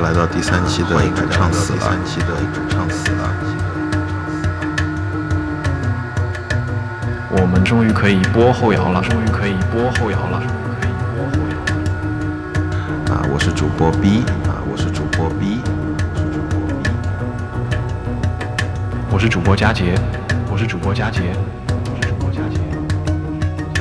[0.00, 1.78] 来到第三期的主唱死了。
[1.78, 3.30] 第三期的主唱死了。
[7.38, 11.56] 我们终于可以播后摇了，终于可以播后摇了，终于可以播后摇
[13.10, 13.14] 了。
[13.14, 15.60] 啊，我是主播 B，啊，我是主播 B，
[19.10, 19.94] 我是主播佳杰，
[20.50, 21.34] 我是主播佳杰，
[21.68, 22.58] 我是主播佳杰。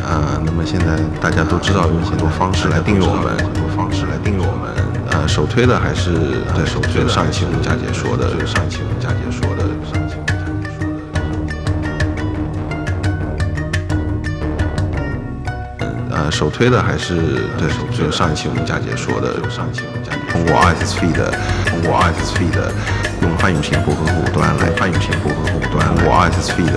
[0.02, 4.85] 啊，那么现在大家都知道有很多方式来订阅我们，很多方式来订阅我们。
[5.36, 6.12] 呃，首推的还是
[6.56, 7.10] 对首推的。
[7.10, 10.96] 上一期我们佳姐说的，就是上一期我们佳姐说的，上一期我们佳姐说的。
[16.16, 17.16] 呃，首推的还是
[17.60, 21.20] 对，就上一期我们佳姐说的，就上一期我们佳姐通过 RSS feed，
[21.68, 22.56] 通过 RSS feed
[23.22, 26.72] 用泛用型博客客户端来泛用型博客客户端，通过 RSS feed，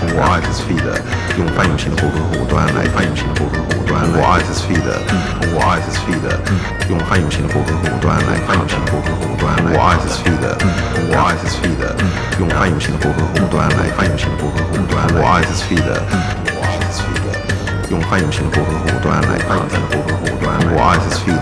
[0.00, 0.80] 通过 RSS feed
[1.36, 3.57] 用泛用型的博客客户端来泛用型的博客
[3.98, 4.86] 客户端，通过 RSS feed，
[5.40, 6.26] 通过 RSS feed
[6.88, 10.44] 用泛用型的博客客户端来泛用型的博客客户端，通过 RSS feed，
[10.94, 11.82] 通过 RSS feed
[12.38, 17.26] 用泛用型的博客客户端来泛用型的博客客户端，通过 RSS feed，通过 RSS feed。
[17.88, 21.40] 用泛用型的博客客户端来泛用型的博客客户端，通过 RSS feed，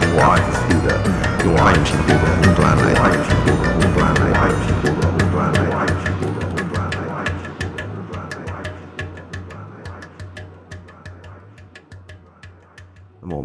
[0.00, 0.88] 通过 RSS feed，
[1.44, 4.72] 用泛用型的博客客户端来泛用型的博客客户端来泛用型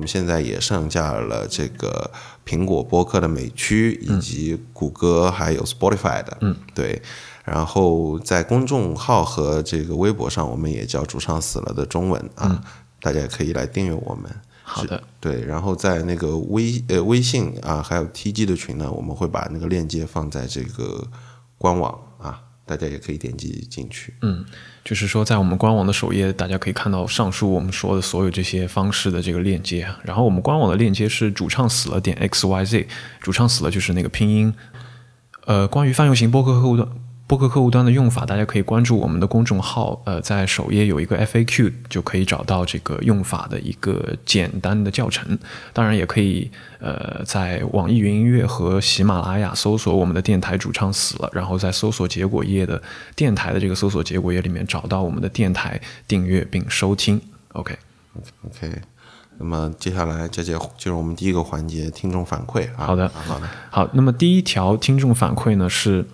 [0.07, 2.09] 们现在也上架了这个
[2.45, 7.01] 苹果播客的美区，以及谷歌还有 Spotify 的，嗯，对。
[7.44, 12.62] 然后在公众号和这个微博上，我们也叫“主唱死了”的中文啊，
[13.01, 14.29] 大家也可以来订阅我们。
[14.63, 15.44] 好的，对。
[15.45, 21.06] 然后在那个微呃微信啊，还有 TG 的群呢，我们会把那个链接放在这个
[21.57, 22.00] 官网啊，
[22.67, 24.13] 大家也可以点击进去。
[24.22, 24.45] 嗯，
[24.83, 29.88] 就是说在我们官网的首页，大家可以看到上述我们说的所有这些方式的这个链接。
[30.03, 32.85] 然后我们官网的链接是主唱死了点 xyz，
[33.22, 34.53] 主唱死了就是那个拼音。
[35.45, 36.88] 呃，关于泛用型播客客户端。
[37.27, 45.38] 播客客户端的用法，大家可以关注我们的公众号，呃，在首页有一个 FAQ，就可以找到这个用法的一个简单的教程。
[45.73, 46.49] 当然，也可以
[46.79, 52.81] 呃在网易云音乐和喜马拉雅搜索我们的电台主唱死了，然后在搜索结果页的
[53.13, 57.19] 电台的这个搜索结果页里面找到我们的电台，订阅并收听。
[57.51, 58.81] OK，OK。
[59.38, 62.88] 那么接下来，佳姐进入我们第一个环节，听众反馈啊。
[62.88, 63.89] 好的，好的，好。
[63.91, 66.05] 那么第一条听众反馈呢是。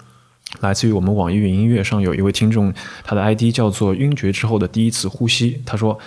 [0.61, 5.61] 来自于我们网易云音乐上有一位听众，他的 ID 叫做“晕厥之后的第一次呼吸”。
[5.65, 5.97] 他说：“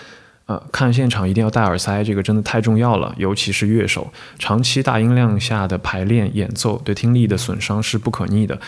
[0.47, 8.59] 呃，看现场一定要戴耳塞，这个真的太重要了，尤其是乐手，长期大音量下的排练演奏对听力的损伤是不可逆的。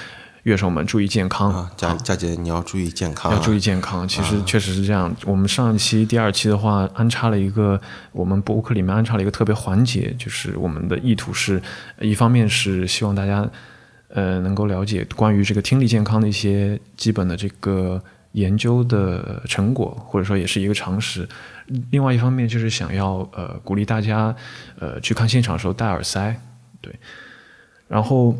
[0.45, 1.71] 乐手们注意健康啊！
[1.77, 4.07] 佳佳姐，你要注意健康，要注意健康。
[4.09, 5.15] 其实确实是这样。
[5.27, 7.79] 我们上一期、第二期的话，安插了一个
[8.13, 11.61] 我们博客里面安插了一个特别环节，就是我们的意图是
[12.01, 13.49] 一方面是希望大家。”
[14.09, 18.03] 呃，能够了解关于这个听力健康的一些基本的这个
[18.33, 21.29] 研究的成果，或者说也是一个常识。
[21.91, 24.35] 另外一方面就是想要呃鼓励大家
[24.79, 26.35] 呃去看现场的时候戴耳塞，
[26.81, 26.95] 对。
[27.89, 28.37] 然后，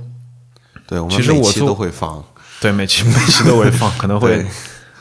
[0.87, 2.23] 对，我们其实我都会放，
[2.61, 4.45] 对，每期每期都会放，可能会。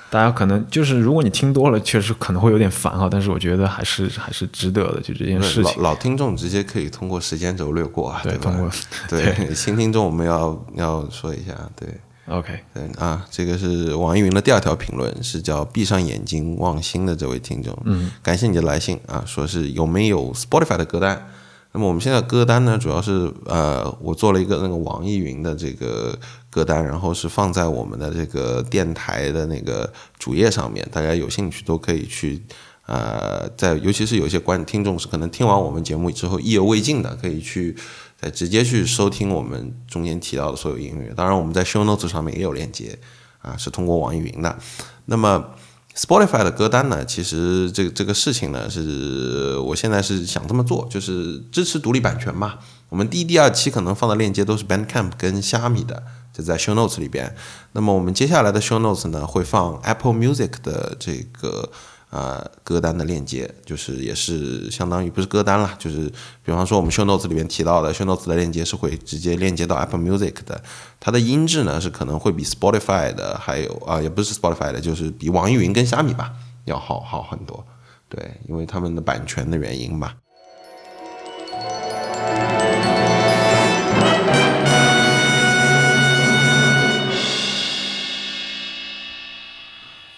[0.10, 3.10] 大家可能就是，如果你听多了，确实可能会有点烦哈。
[3.12, 5.76] 但是我觉得还是还是值得的，就这件事情。
[5.78, 8.72] 老老听众直接可以通过时间轴略过啊，对通过
[9.10, 11.90] 对新听众我们要要说一下，对
[12.28, 21.28] ，OK，对啊，这个是网易云的第二条评论，是叫闭上眼睛望星的这位听众，嗯，感谢你的来信啊，说是有没有 Spotify 的歌单。
[21.74, 26.18] 那么我们现在歌单呢，主要是呃，我做了一个那个网易云的这个
[26.58, 32.42] 歌单，然后是放在我们的这个电台的那个主页上面，大家有兴趣都可以去
[32.88, 37.76] 呃，在尤其是有些观听众是可能听完我们节目之后意犹未尽的，可以去
[38.20, 41.14] 再直接去收听我们中间提到的所有音乐。
[41.16, 42.98] 当然我们在 Show Notes 上面也有链接
[43.44, 44.58] 啊，是通过网易云的。
[45.06, 45.52] 那么
[45.96, 47.06] Spotify 的歌单呢？
[47.06, 52.56] 其实这个这个事情呢，是我现在是想这么做，就是支持独立版权嘛。
[52.90, 56.04] 我们第一、第二期可能放的链接都是 Bandcamp 跟虾米的，
[56.38, 57.34] 就在 Show Notes 里边。
[57.72, 61.72] 那么我们接下来的 Show Notes 呢，会放 Apple Music 的这个。
[62.10, 66.10] 呃，歌单的链接就是也是相当于不是歌单了，就是
[66.42, 70.64] 比方说我们 show notes 里面提到的 show notes 的链接是会直接链接到 Apple Music 的，
[71.02, 76.32] 它的音质呢是可能会比 Spotify 的还有啊也不是 Spotify 的，就是比网易云跟虾米吧
[76.64, 77.62] 要好好很多，
[78.08, 80.16] 对，因为他们的版权的原因吧。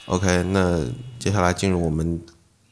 [0.10, 0.84] OK，那
[1.20, 2.20] 接下来进入我们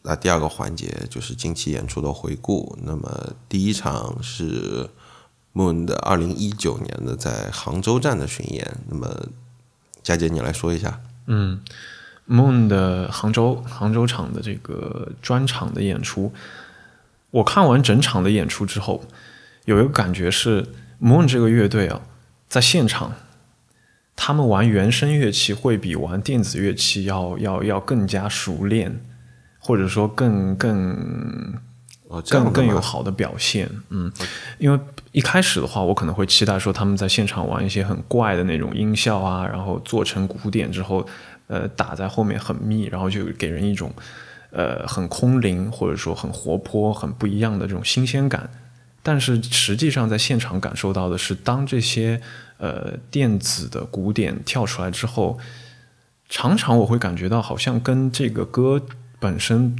[0.01, 2.75] 啊第二个环节，就是近期演出的回顾。
[2.81, 4.89] 那么第一场是
[5.54, 8.78] Moon 的二零一九年的在杭州站的巡演。
[8.89, 9.28] 那么，
[10.01, 11.00] 佳姐你来说一下。
[11.28, 11.62] 嗯
[12.28, 16.34] ，Moon 的杭州杭州场的这个专场的演出，
[17.30, 19.04] 我看完整场的演出之后，
[19.66, 20.66] 有一个感觉是
[21.00, 22.01] ，Moon 这个乐队啊，
[22.50, 23.13] 在现场，
[24.19, 29.00] 他们玩原声乐器会比玩电子乐器要要要更加熟练，
[29.60, 31.54] 或者说更更
[32.30, 33.69] 更更有好的表现。
[33.90, 34.12] 嗯，
[34.58, 34.80] 因为
[35.12, 41.06] 一开始的话，我可能会期待说他们在现场玩一些很怪的那种音效啊，然后做成鼓点之后，
[41.46, 43.94] 呃，打在后面很密，然后就给人一种
[44.50, 48.50] 呃很空灵或者说很活泼、很不一样的这种新鲜感。
[49.04, 52.22] 但是实际上在现场感受到的是，当这些
[52.58, 55.38] 呃电子的鼓点跳出来之后，
[56.28, 58.82] 常常我会感觉到好像跟这个歌
[59.20, 59.76] 本身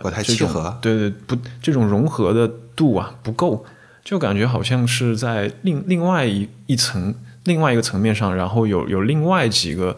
[0.00, 0.78] 不太契合。
[0.80, 2.46] 对对，不，这种融合的
[2.76, 3.64] 度啊不够，
[4.04, 7.12] 就感觉好像是在另另外一一层、
[7.44, 9.96] 另外一个层面上，然后有有另外几个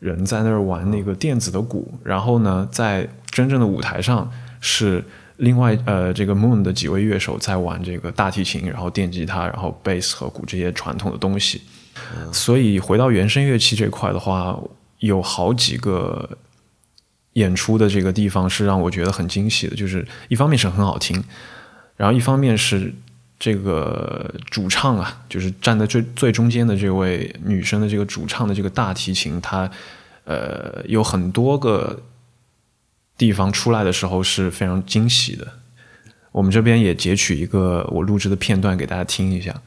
[0.00, 4.28] 人在那儿玩那个电子的鼓，然后呢，在真正的舞台上
[4.60, 5.04] 是
[5.40, 11.62] 另外呃这个 Moon 的几位乐手在玩这个大提琴，然后电吉他，然后贝斯和鼓这些传统的东西。
[12.32, 14.58] 所以回到原声乐器这块的话，
[14.98, 16.36] 有好几个
[17.34, 21.22] 演出的这个地方是让我觉得很惊喜的，就是一方面是很好听，
[21.96, 22.92] 然后一方面是
[23.38, 29.70] 这个主唱啊，就是站在最最中间的这位女生的这个主唱的这个大提琴，它
[30.24, 32.02] 呃有很多个
[33.20, 35.46] 地方出来的时候是非常惊喜的。
[36.32, 39.60] 我们这边也截取一个我录制的片段给大家听一下。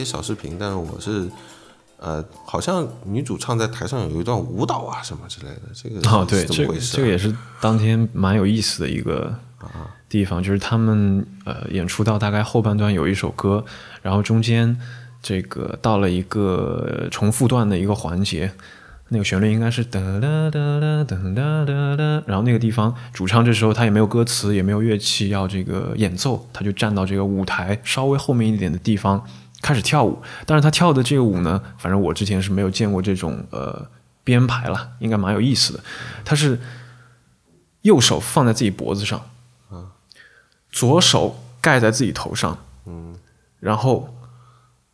[0.00, 1.28] 些小视频，但是我是
[1.98, 6.74] 呃，好像女主唱在台上有一段舞蹈啊什么之类的，这个哦，对，这个？
[6.78, 9.34] 这个也是当天蛮有意思的一个
[10.08, 13.62] 地方，就是他们呃演出到大概后半段有一首歌，
[14.00, 14.74] 然后中间
[15.22, 18.50] 这个到了一个重复段的一个环节，
[19.10, 29.22] 那个旋律应该是哒哒哒哒哒哒哒啦，然后那个地方主唱这时候他也没有歌词，也没有乐器要这个演奏，他就站到这个舞台稍微后面一点的地方
[29.62, 30.20] 开始跳舞。
[30.46, 33.86] 但是他跳的这个舞呢，反正我之前是没有见过这种呃
[34.24, 35.80] 编排了，应该蛮有意思的。
[36.24, 36.60] 他是
[37.82, 39.20] 右手放在自己脖子上，
[40.70, 43.14] 左手盖在自己头上，嗯
[43.58, 44.14] 然后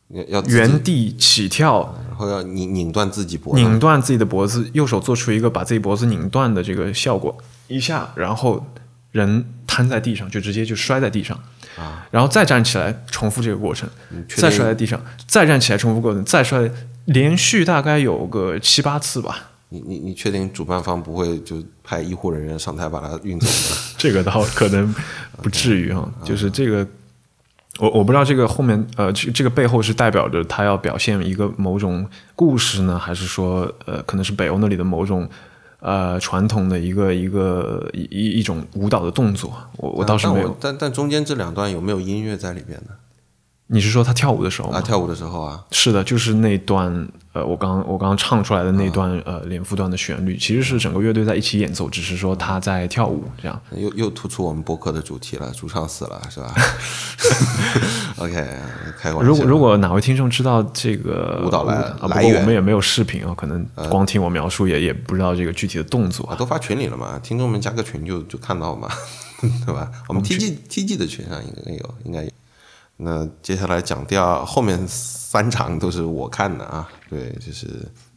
[0.09, 8.65] 要要原地起跳，然后要拧拧断自己脖子，拧断自己的脖子，右手做出一个把自己脖子拧断的这个效果，一下，然后
[9.11, 11.37] 人瘫在地上，就直接就摔在地上，
[11.77, 13.87] 啊，然后再站起来，重复这个过程，
[14.27, 16.69] 再摔在地上，再站起来，重复过程，再摔，
[17.05, 19.49] 连续大概有个七八次吧。
[19.69, 23.77] 你你你确定主办方不会就派医护人员上台把他运走吗？
[23.97, 24.95] 这个倒可能
[25.41, 26.87] 不至于哈，就是这个
[27.79, 35.29] 我我不知道这个后面呃，这这个背后是代表着他要表现一个某种故事呢，还是说呃，可能是北欧那里的某种
[35.79, 39.53] 呃传统的一个一个一一一种舞蹈的动作？
[39.77, 40.55] 我我倒是没有。
[40.59, 42.91] 但但中间这两段有没有音乐在里边呢？
[43.69, 44.77] 你是说他跳舞的时候吗？
[44.77, 53.61] 啊，跳舞的时候啊，是的，就是那段呃，我刚我刚刚唱出来的那段呃连复段的旋律，其实是整个乐队在一起演奏，只是说他在跳舞这样。
[53.75, 56.53] 又又突出我们播客的主题了，主唱死了是吧？
[58.19, 58.33] OK，
[58.97, 59.21] 开玩笑。
[59.21, 66.35] 如果如果哪位听众知道这个舞蹈来啊，不过我们也没有视频啊，可能光听我描述也也不知道这个具体的动作啊，。
[66.35, 68.87] 都发群里了嘛，听众们加个群就就看到嘛，
[69.65, 69.91] 对吧？
[70.07, 72.29] 我们 TG TG 的群上应该有，应该有。
[72.97, 77.67] 那接下来讲第二后面三场都是我看的啊，对，就是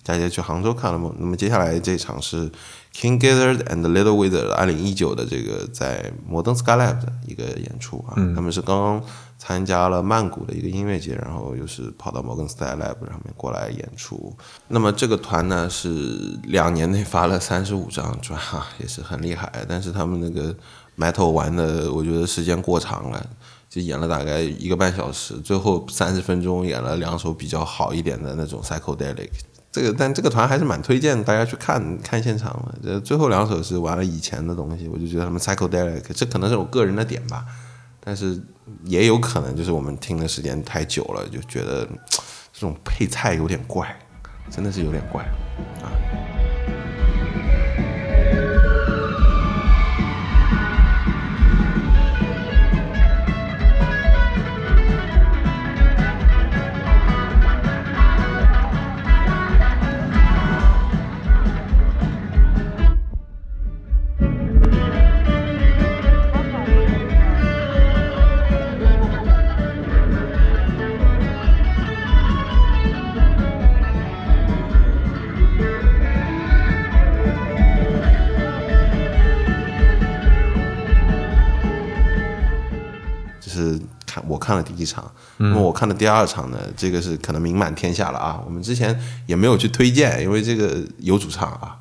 [0.03, 1.13] 佳杰去杭州看了嘛。
[1.19, 2.51] 那么接下来这场是
[2.95, 9.03] King Gizzard and Little Wizard 二零一九的这个在摩登 Skylab 的一个演出啊，他们是刚刚
[9.37, 14.35] 参加了曼谷的一个音乐节，然后又是跑到摩根 Skylab 上面过来演出。
[14.69, 19.53] 那么这个团呢是两年内发了三十五张专，哈，也是很厉害。
[19.69, 20.55] 但是他们那个
[20.97, 23.27] metal 玩的，我觉得时间过长了。
[23.71, 29.31] 就演了大概一个半小时，最后三十分钟演了两首比较好一点的那种 psychedelic。
[29.71, 32.79] 这个但这个团还是蛮推荐大家去看看现场的。
[32.83, 37.47] 这最后两首是玩了以前的东西，我就觉得他们 psychedelic，这可能是我个人的点吧，
[38.01, 38.43] 但是
[38.83, 41.87] 也有可能就是我们听的时间太久了，就觉得
[42.53, 43.97] 这种配菜有点怪，
[44.51, 45.23] 真的是有点怪
[45.81, 45.87] 啊。
[84.51, 88.43] 看了第一场，那么我看的第二场呢，这个是可能名满天下了啊。
[88.45, 91.79] 我们之前也没有去推荐，因为这个有主唱啊，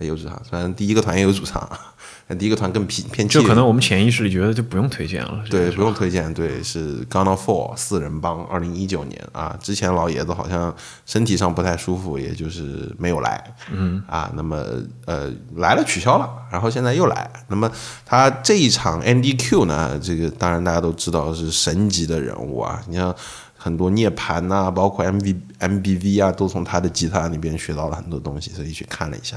[0.00, 1.94] 有主唱，虽然第一个团也有主唱，啊
[2.34, 5.44] 第一个团更偏偏气就可能我们潜意识里觉得就不用推荐了。
[5.48, 14.64] 对，不用推荐，对，是 Gonna Four 四人帮，二零一九年啊，之前老爷子好像身体上不太舒服，也就是没有来，嗯，啊，那么
[15.04, 17.70] 呃来了取消了，然后现在又来，那么
[18.04, 23.14] 他这一场 NDQ 呢，这个当然大家都知道是神级的人物啊，你像
[23.56, 29.36] 很多涅槃呐、包括 MV MBV 啊，都从他的吉他里边学到了很多东西，所以去看了一下，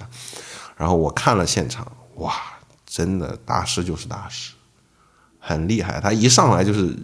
[0.75, 2.33] 然后我看了现场，哇，
[2.89, 4.53] 真的大师就是大师。
[5.39, 6.97] 很厉害，他一上来就是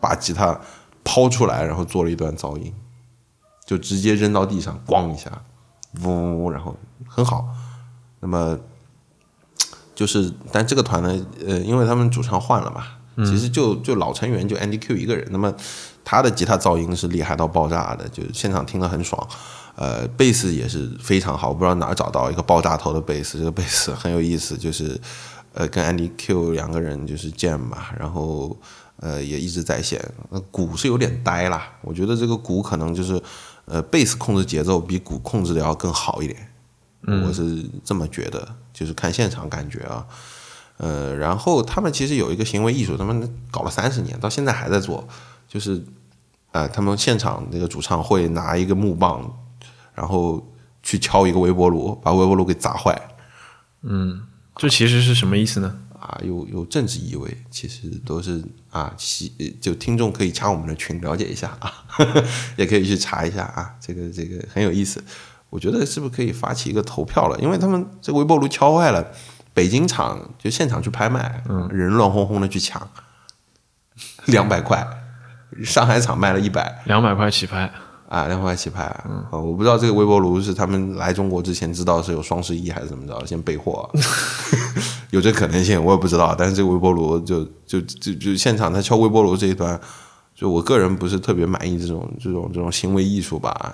[0.00, 0.58] 把吉他
[1.04, 2.72] 抛出来，然后做了一段噪音，
[3.66, 5.42] 就直接扔到地上，咣一下，
[6.02, 6.74] 呜，然后
[7.06, 7.46] 很好。
[8.20, 8.58] 那么
[9.94, 15.52] 就是，但这个团呢，呃，因为他们主唱换了嘛，其实就就老成员就 Andy Q 一个人，那么
[16.02, 19.28] 他的吉他噪音是厉害到爆炸的，就现场听得很爽。
[19.80, 25.00] 呃，贝斯也是非常好，我不知道哪儿找到一个爆炸头的贝斯，这个贝斯很有意思，就是
[25.54, 28.54] 呃跟 Andy Q 两个人就是 jam 嘛，然后
[28.98, 29.98] 呃也一直在线。
[30.28, 33.18] 那鼓是有点呆啦，我觉得这个鼓可能就是
[33.64, 36.52] 呃贝斯控制节奏比鼓控制的要更好一点，
[37.26, 40.06] 我是这么觉得，就是看现场感觉啊。
[40.76, 45.08] 呃，然后他们其实有一个行为艺术，他们搞了三十年，到现在还在做，
[45.48, 45.82] 就是
[46.52, 49.22] 呃，他们现场那个主唱会拿一个木棒，
[50.00, 50.50] 然后
[50.82, 52.98] 去敲一个微波炉，把微波炉给砸坏
[53.82, 54.22] 嗯
[54.56, 55.76] 这其实是什么意思呢？
[55.98, 59.28] 啊，有有政治意味，其实都是啊，其
[59.60, 61.70] 就听众可以加我们的群了解一下啊，
[62.56, 65.04] 也可以去查一下啊，这个这个很有意思。
[65.50, 67.38] 我觉得是不是可以发起一个投票了？
[67.40, 69.06] 因为他们这个微波炉敲坏了，
[69.52, 72.88] 北京厂就现场去拍卖，嗯，人乱哄哄的去抢，
[74.26, 74.86] 两百块，
[75.62, 77.70] 上海厂卖了一百，两百块起拍，
[78.10, 79.04] 啊，两百块起拍啊！
[79.08, 83.88] 嗯、我不知道这个微波炉是他们来中国之前知道是有双十一还是怎么着，先备货、
[85.10, 86.34] 有这可能性，我也不知道。
[86.36, 89.80] 但是这个微波炉就就就就现场他敲微波炉这一段，
[90.34, 93.72] 就我个人不是特别满意这种这种这种行为艺术吧。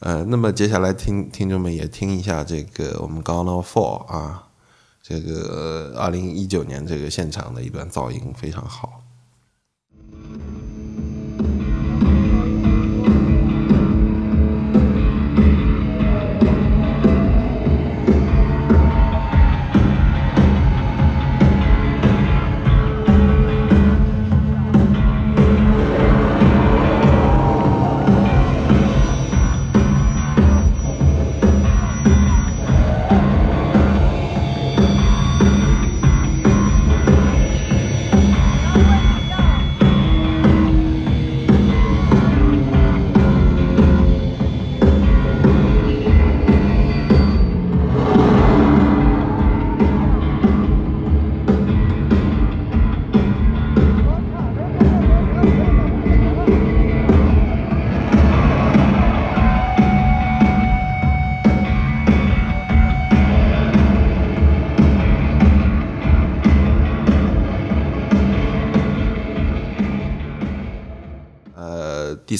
[0.00, 4.42] 呃，那么接下来听听众们也听一下这个我们 Gonna Fall 啊，
[5.02, 8.99] 这个二零一九年这个现场的一段噪音非常好。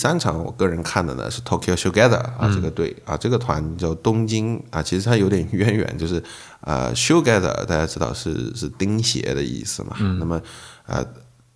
[0.01, 6.23] 三场我个人看的呢是 Tokyo Together 啊，这个队啊，这个团叫东京啊，其实它有点渊源，就是
[6.63, 10.41] 呃，Together 大家知道是是钉鞋的意思嘛，那么
[10.87, 11.05] 呃，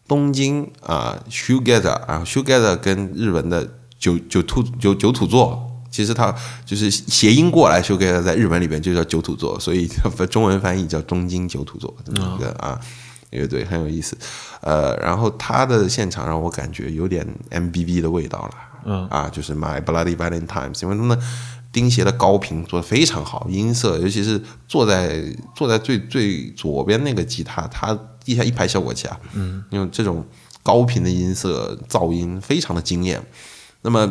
[0.06, 3.66] 东京啊，Together 啊，Together 跟日文的
[3.98, 5.70] 九九土九九土座。
[5.94, 6.34] 其实它
[6.66, 9.88] 就是谐音过来，Together 在日本里边就叫九土座，所以
[10.28, 12.80] 中文翻译叫东京九土座这么一个啊。
[13.34, 14.16] 乐队很有意思，
[14.60, 19.06] 呃，然后他的现场让我感觉有点 M B B 的味道了，嗯。
[19.08, 21.18] 啊，就是 My Bloody Valentines，因为他们
[21.72, 25.22] 钉鞋的高频做的非常好，音色，尤其是坐在
[25.54, 30.24] 坐在最最左边那个吉他，它地下一排效果器啊，嗯，用这种
[30.62, 33.20] 高频的音色噪音非常的惊艳，
[33.82, 34.10] 那么。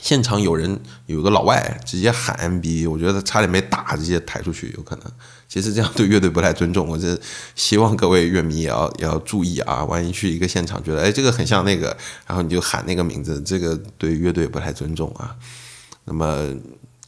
[0.00, 5.04] 现场有人有个老外直接喊 M B，我觉得差点没打，直接抬出去，有可能。
[5.48, 7.18] 其实这样对乐队不太尊重，我这
[7.54, 9.84] 希望各位乐迷也要也要注意啊！
[9.84, 15.34] 万一去一个现场觉得哎这个很像那个，然后你就喊那个名字，这个对乐队不太尊重啊。
[16.04, 16.48] 那么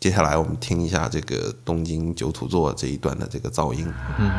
[0.01, 3.87] 接下来我们听一下这个东京九土座这一段的这个噪音。
[4.19, 4.31] 嗯。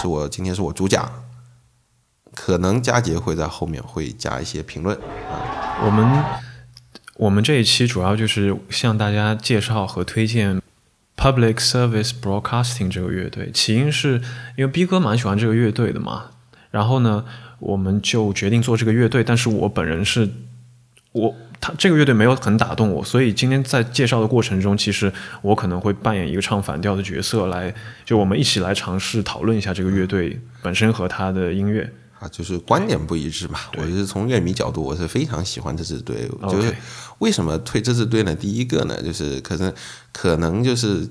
[0.00, 1.24] 是我今天是我主讲，
[2.34, 5.84] 可能佳杰会在后面会加一些评论啊。
[5.84, 6.24] 我们
[7.16, 10.62] 我们这一期主要就是向大家介绍和推荐
[11.16, 14.22] Public Service Broadcasting 这个乐队，起因是
[14.56, 16.30] 因为 B 哥蛮喜欢这个乐队的嘛，
[16.70, 17.26] 然后呢，
[17.58, 20.30] 我们就决定做这个乐队，但是我本人是
[21.12, 21.34] 我。
[21.60, 33.58] 他这个乐队没有很打动我，所以今天在介绍的过程中，其实我可能会扮演一个唱反调的角色，来就我们一起来尝试讨论一下这个乐队本身和他的音乐啊，就是观点不一致嘛。
[33.76, 36.74] 我是从乐迷角度，我是非常喜欢这支队，就是
[37.18, 38.34] 为什么推这支队呢？
[38.34, 39.70] 第一个呢，就是可能
[40.12, 41.06] 可能就是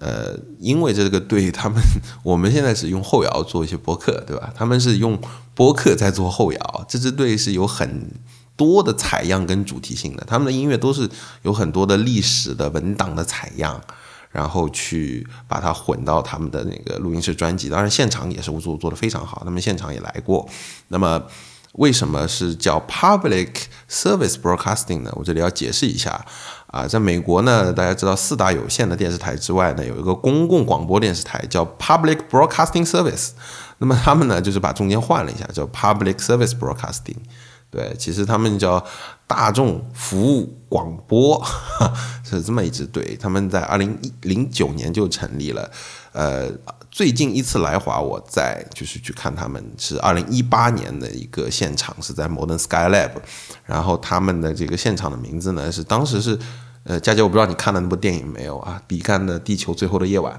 [0.00, 1.78] 呃，因为这个队他们
[2.24, 4.52] 我们现在是用后摇做一些播客，对吧？
[4.56, 5.16] 他们是用
[5.54, 8.10] 播客在做后摇，这支队是有很。
[8.56, 11.08] 多的采样跟主题性的，他们的音乐都是
[11.42, 13.80] 有很多的历史的文档的采样，
[14.30, 17.68] 然后去把它混到他们的那个录音室专辑。
[17.68, 20.48] 当然，现场也是做做的非常好，他们现场也来过。
[20.88, 21.22] 那么，
[21.72, 23.50] 为什么是叫 Public
[23.88, 25.10] Service Broadcasting 呢？
[25.16, 26.24] 我这里要解释一下
[26.66, 33.30] 啊，在美国呢，大家知道四大有线的电视台之外呢，有一个公共广播电视台叫 Public Broadcasting Service。
[33.78, 37.16] 那么他们呢，就是把中间换了一下，叫 Public Service Broadcasting。
[37.72, 38.84] 对，其实他们叫
[39.26, 41.42] 大众服务广播，
[42.22, 43.16] 是这么一支队。
[43.16, 45.70] 他们在二零一零九年就成立了。
[46.12, 46.52] 呃，
[46.90, 53.12] 最近一次来华，我在就是去看他们，是二零一八年的一个现场，是在 Modern Sky Lab。
[53.64, 56.38] 然后他们的这个现场的名字呢，是当时是
[56.84, 58.82] 呃，佳佳，我不知道你看了那部电影没有啊？
[58.86, 60.34] 比干的《地球最后的夜晚》。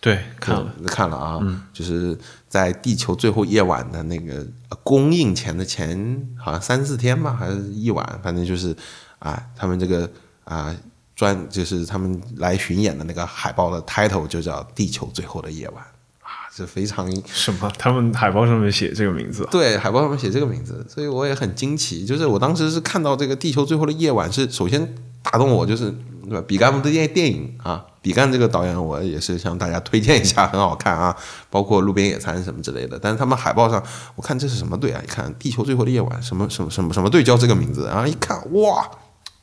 [0.00, 1.40] 对，看了看了啊，
[1.72, 2.16] 就是
[2.52, 4.46] 在地球最后夜晚的那个
[4.84, 8.76] 公映前的前好像三四天吧，还是一晚，反正就是
[9.20, 10.06] 啊，他们这个
[10.44, 10.76] 啊
[11.16, 15.76] 专就是他们来巡演的那个海报的 title 就叫《地球最后的夜晚》
[16.20, 17.72] 啊，这非常什么？
[17.78, 19.48] 他们海报上面写这个名字？
[19.50, 22.04] 对，海报上面写这个名字，所以我也很惊奇。
[22.04, 25.94] 就是我当时是看到这个《地球最后的夜晚》，是首先打动我，就是
[26.32, 26.44] 对吧？
[26.48, 27.84] 比干的电电影啊。
[28.00, 31.16] 比干这个导演，我也是向大家推荐一下，很好看啊，
[31.48, 32.98] 包括路边野餐什么之类的。
[33.00, 33.80] 但是他们海报上，
[34.16, 35.00] 我看这是什么队啊？
[35.04, 37.86] 一看《地球最后的夜晚》，什么什么什么什么队叫这个名字？
[37.86, 38.90] 然后一看，哇，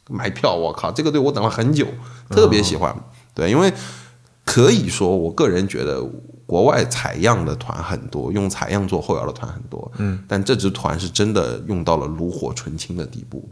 [0.10, 0.54] 买票！
[0.54, 1.88] 我靠，这个队我等了很久，
[2.30, 2.94] 特别喜欢。
[3.34, 3.72] 对，因为
[4.44, 6.04] 可以说，我个人觉得
[6.46, 13.48] 国外采样的团很多，用采样做后摇的团很多，嗯，但这支团是真的用到了炉火纯青的地步。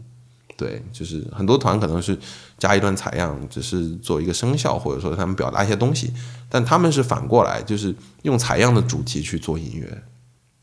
[0.54, 2.18] 对，就是很多团可能是
[2.58, 6.12] 加一段采样，只是做一个声效，或者说他们表达一些东西，
[6.50, 10.02] 但他们是反过来，就是用采样的主题去做音乐。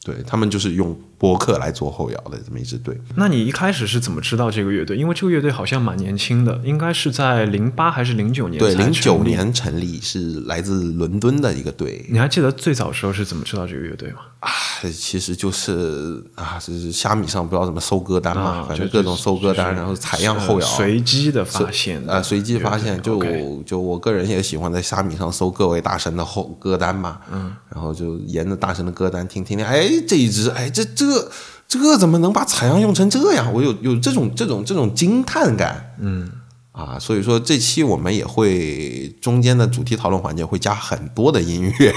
[0.03, 2.95] 对他们就是用播客来做后摇的这么一支队。
[3.15, 4.95] 那你一开始是怎么知道这个乐队？
[4.95, 8.59] 因为这个乐队好像蛮年轻的，应该是在零八还是零九年？
[8.59, 12.05] 对，零九年成立，是来自伦敦的一个队。
[12.07, 14.19] 你还记得最早时候是怎么知道这个乐队吗？
[14.41, 14.51] 啊，
[14.85, 23.19] 它其实就是啊，就是虾米上不知道怎么搜歌单嘛，啊反正各种搜歌单，就是然后采样后摇，随机的发现啊呃，随机发现，就
[23.63, 31.31] 就我个人也喜欢在虾米上搜各位大神的后歌单嘛，嗯，然后就沿着大神的歌单听听听，哎，这一支，哎，这这
[31.67, 33.51] 这怎么能把采样用成这样？
[33.51, 36.31] 我有有这种这种这种惊叹感，嗯，
[36.71, 41.93] 啊，所以说这期我们也会中间的主题讨论环节会加很多的音乐，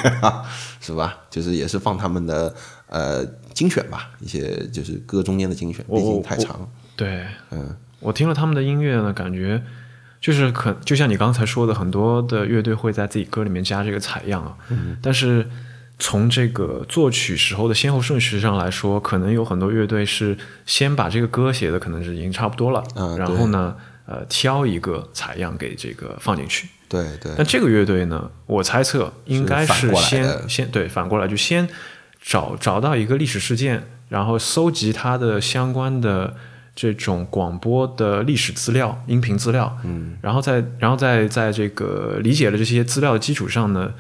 [0.81, 1.15] 是吧？
[1.31, 2.55] 就是也是放他们的
[2.89, 3.25] 呃
[3.55, 9.63] 精选吧，一些就是歌中间的精选，毕竟太长，对，嗯，我听了他们的音乐呢，感觉
[10.21, 14.97] 就是可就像你刚才说的，很多的乐队会在自己歌里面加这个采样啊，嗯。
[15.03, 15.49] 但是
[15.99, 26.69] 从这个作曲时候的先后顺序上来说，可能有很多乐队是先把这个歌写的可能是已经差不多了，嗯然后呢，呃，挑一个采样给这个放进去。
[26.89, 30.49] 对对，但这个乐队呢，我猜测应该是先的。
[30.49, 31.69] 先对反过来就先
[32.29, 36.37] 找找到一个历史事件，然后搜集它的相关的
[36.77, 43.91] 这种广播的历史资料、音频资料，嗯，然后在然后再在这个理解了这些资料的基础上呢，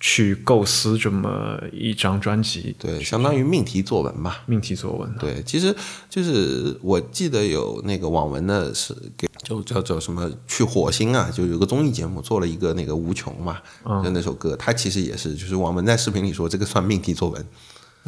[0.00, 4.42] 去构思这么一张专辑，对，相当于命题作文吧。
[4.46, 5.08] 命题作文。
[5.20, 5.72] 对，其实
[6.10, 13.58] 就是我记得有那个网文的是给就叫叫什么去火星啊，就有个综艺节目做了一个那个无穷嘛，
[14.02, 17.46] 就那首歌，它其实也是就是网文在视频里说这个算命题作文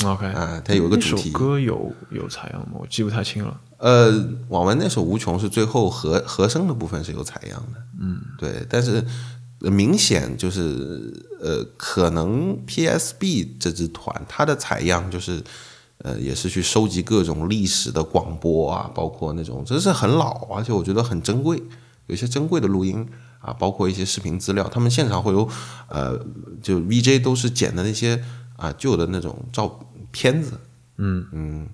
[0.05, 1.31] OK，啊，它有一个主题。
[1.31, 2.79] 歌有有采样吗？
[2.81, 3.61] 我记不太清了。
[3.79, 4.13] 呃，
[4.49, 9.05] 网文那首无穷是最后和和声的部分是有采样的，嗯，对，但是
[9.61, 15.43] 呃明显就是呃，可能 PSB 这支团它的采样就是。
[16.05, 21.61] 呃，也是去收集各种历史的广播啊，包括那种真是很老，而且我觉得很珍贵，
[22.07, 23.05] 有一些珍贵的录音
[23.41, 25.49] 啊，包括一些视频资料，他们现场会有
[25.89, 26.17] 呃，
[26.63, 28.23] 就 VJ 都是剪的那些
[28.57, 29.67] 啊旧的那种照
[30.11, 30.61] 片子，
[30.97, 31.69] 嗯嗯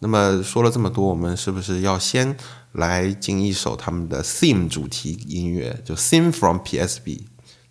[0.00, 2.36] 那么说了这么多，我们是不是要先
[2.72, 7.22] 来进一首他们的 theme 主题音乐，就 theme from PSB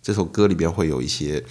[0.02, 1.42] 这首歌里边会有一些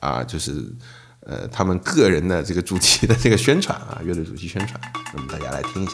[0.00, 0.74] 啊，就是
[1.20, 4.80] 呃他们个人的这个主题的这个宣传啊，乐队主题宣传，
[5.14, 5.92] 那么大家来听一下。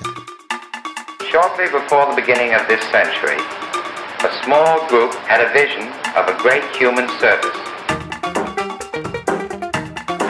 [1.30, 3.38] Shortly before the beginning of this century,
[4.18, 7.69] a small group had a vision of a great human service.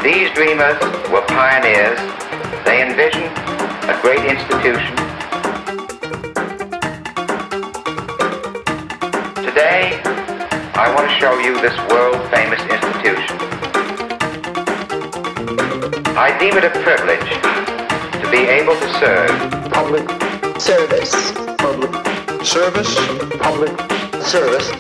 [0.02, 0.78] These dreamers
[1.10, 1.98] were pioneers.
[2.64, 3.32] They envisioned
[3.88, 4.96] a great institution.
[9.44, 10.00] Today,
[10.74, 13.36] I want to show you this world famous institution.
[16.16, 17.30] I deem it a privilege
[18.22, 20.08] to be able to serve public
[20.60, 22.10] service, public
[22.42, 22.96] Service,
[23.36, 23.70] public
[24.22, 24.70] service,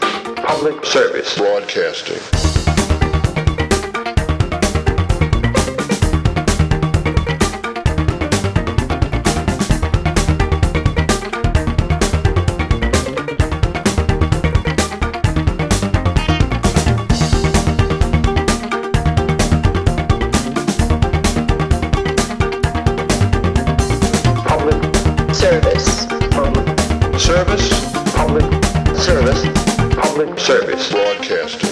[0.42, 2.49] public service, broadcasting.
[30.50, 31.70] Service, broadcasting.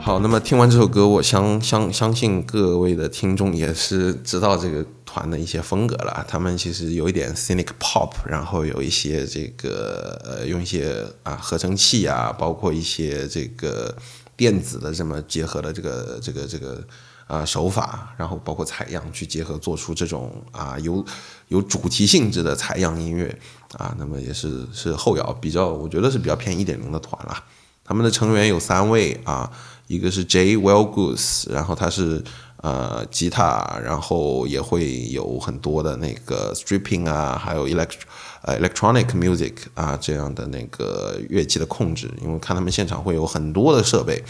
[0.00, 6.26] 好，那么听完这首歌，我相相相信各位的听众也是知道这个团的一些风格了。
[6.26, 13.94] 他们其实有一点 cynic pop，然后有一些这个呃用一些啊合成器啊，包括一些这个
[14.36, 16.82] 电子的这么结合的这个这个这个
[17.28, 21.04] 啊手法，然后包括采样去结合，做出这种啊有
[21.50, 23.38] 有主题性质的采样音乐
[23.76, 23.94] 啊。
[23.98, 27.44] 那么也是是后摇比较，我觉得是比较偏一点零的团啦。
[27.84, 29.50] 他们的成员有三位啊，
[29.86, 32.22] 一个是 J Well Goose，然后他是
[32.58, 37.96] 呃吉他，然后也会有很多的那个 stripping 啊，还有 elect
[38.44, 44.22] electronic music 啊这样的那个乐器的控制，因为看他们现场会有很多的设备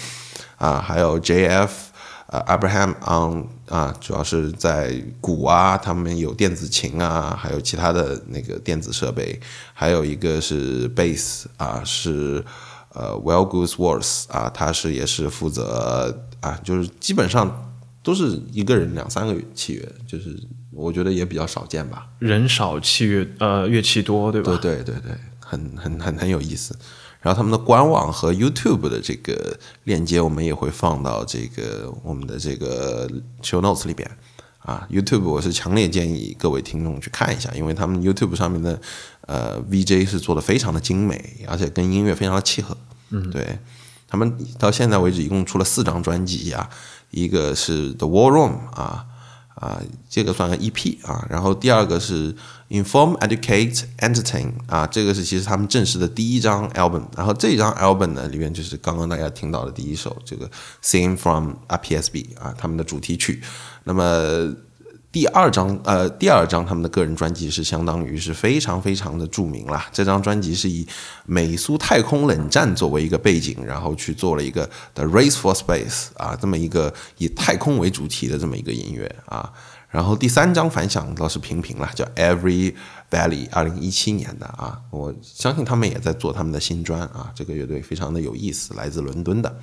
[0.56, 1.68] 啊，还有 JF。
[2.32, 9.40] 呃，Abraham on 啊，主要是在鼓啊，他们有电子琴啊，还有其他的那个电子设备，
[9.74, 12.44] 还有一个是 bass 啊，是
[12.94, 20.40] 呃 Well Goose Worth 啊，他是也是负责啊，就是基本上都是一个人两三个器乐，就是
[20.70, 22.06] 我觉得也比较少见吧。
[22.20, 24.56] 人少器乐呃乐器多，对吧？
[24.62, 26.78] 对对对对，很很很很有意思。
[27.20, 33.08] 然后他们的官网和 YouTube 的这个链接，我们也会放到这个我们的这个
[33.42, 34.10] show notes 里边
[34.58, 34.86] 啊。
[34.90, 38.80] YouTube 我是强烈建议各位听众去看一下，因为他们 YouTube 上面的
[39.26, 42.76] 呃 VJ 是做的非常的精美，而且跟音乐非常的契合。
[43.10, 43.58] 嗯，对。
[44.08, 46.68] 他们到现在为止一共出了四张专辑啊，
[47.12, 49.06] 一个是 The War Room 啊
[49.54, 52.34] 啊，这个算个 EP 啊，然后第二个是
[52.68, 60.50] Inform, Educate, Entertain 啊，这个是其实他们正式的第一张 album，然后这张 album 呢里面就是刚刚大家听到的第一首这个
[60.82, 63.42] Sing from RPSB 啊，他们的主题曲，
[63.84, 64.54] 那么。
[65.12, 69.88] 第二张，呃，第二张他们的个人专辑是相当于是非常非常的著名啦。
[69.92, 70.86] 这张专辑是以
[71.26, 79.52] 美苏太空冷战作为一个背景，然后去做了一个 The Race for Space 啊，这么一个以太空为主题的这么一个音乐啊。
[79.88, 82.74] 然后第三张反响倒是平平了，叫 Every
[83.10, 84.78] Valley，二零一七年的啊。
[84.90, 87.32] 我相信他们也在做他们的新专啊。
[87.34, 89.58] 这个乐队非常的有意思，来自伦敦的。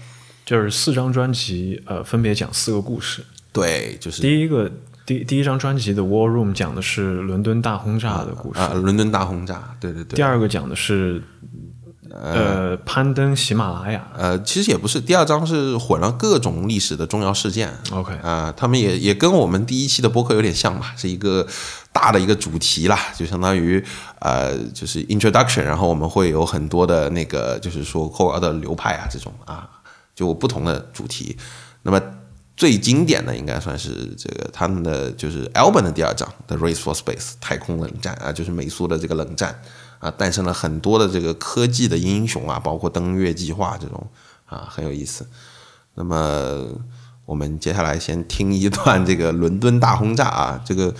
[0.46, 3.26] 就是四张专辑，呃，分别讲四个故事。
[3.54, 4.70] 对，就是第一个。
[5.08, 10.18] 第第一张专辑的《War Room》讲的是伦敦大轰炸的故事啊，伦敦大轰炸，对对对。
[10.18, 11.24] 第二个讲的是
[12.12, 17.74] 呃攀登喜马拉雅，呃，其实也不是，第二章是混了各种历史的重要事件。
[17.92, 21.48] OK 啊，他们也也跟我们第一期的播客有点像吧，是一个
[21.94, 23.82] 大的一个主题啦，就相当于
[24.20, 29.70] 呃就是 introduction，然后我们会有很多的那个就是说后摇的流派啊这种啊，
[30.14, 31.38] 就不同的主题。
[31.84, 32.02] 那么
[32.58, 39.62] 最经典的应该算是这个他们的就是 album 的第二章《The Race for Space》太空冷战啊，就是美苏的这个冷战
[40.00, 44.08] 啊，诞生了很多的这个科技的英雄啊，包括登月计划这种
[44.48, 45.28] 啊，很有意思。
[45.94, 46.68] 那么
[47.26, 50.92] 我们接下来先听一段这个伦敦大轰炸啊，这个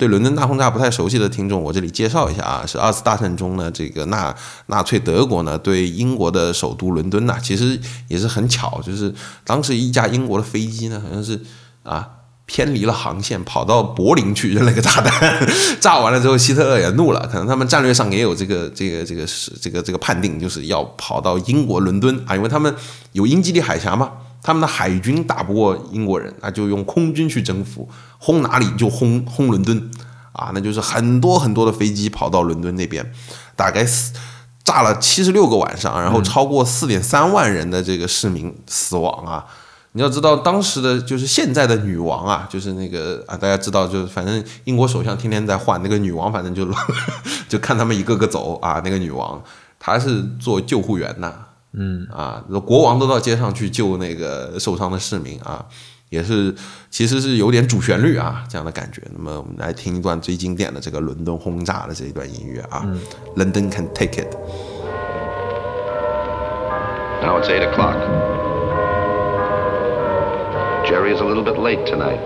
[0.00, 4.34] 对伦敦大轰炸不太熟悉的听众，我这里介绍一下啊，是二次大战中呢，这个纳
[4.68, 11.38] 纳粹德国呢对英国的首都伦敦呐、其实也是很巧，就是当时一架英国的飞机呢，好像是
[11.82, 12.08] 啊。
[12.52, 15.48] 偏离了航线，跑到柏林去扔了个炸弹，
[15.80, 22.74] 炸完了之后，希特勒也怒了，可能他们战略上也有这个这个这个是这个这个判定，就是要跑到英国伦敦啊，因为他们
[23.12, 24.10] 有英吉利海峡嘛，
[24.42, 29.90] 他们的海军打不过英国人，那就用空军去征服，轰哪里就轰轰伦敦
[30.32, 33.12] 啊，那就是很多很多的飞机跑到伦敦那边，
[33.56, 34.12] 大概四
[34.62, 39.46] 炸了七十六个晚上，然后超过四点三万人的这个市民死亡啊。
[39.92, 46.64] 你要知道，当时的就是现在的女王啊，就是那个啊，大家知道，就是反正英国首相天天在换，那个女王反正就
[47.48, 48.80] 就看他们一个个走啊。
[48.84, 49.42] 那个女王
[49.80, 55.64] 她是做救护员的，嗯啊，国王都到街上去救那个受伤的市民啊，
[56.08, 56.54] 也是
[56.90, 59.02] 其实是有点主旋律啊这样的感觉。
[59.14, 62.84] 那么我们来听一段最经典的这个伦敦轰炸的这一段音乐啊、
[63.36, 64.34] l o n d o n can take it。
[67.22, 67.96] Now it's eight o'clock.
[70.86, 72.18] Jerry is a little bit late tonight.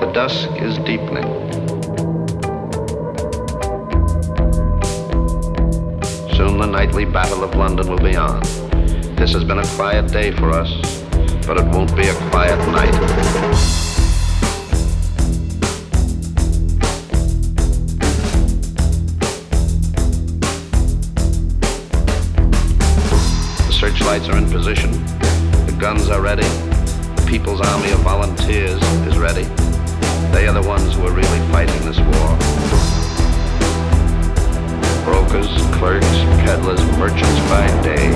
[0.00, 1.83] The dusk is deepening.
[6.74, 8.40] Nightly battle of London will be on.
[9.14, 10.68] This has been a quiet day for us,
[11.46, 12.90] but it won't be a quiet night.
[23.68, 24.90] The searchlights are in position.
[25.66, 26.42] The guns are ready.
[26.42, 29.44] The People's Army of Volunteers is ready.
[30.34, 33.03] They are the ones who are really fighting this war.
[35.04, 36.06] Brokers, clerks,
[36.42, 38.08] peddlers, merchants by day.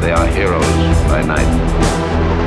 [0.00, 0.64] They are heroes
[1.08, 2.43] by night.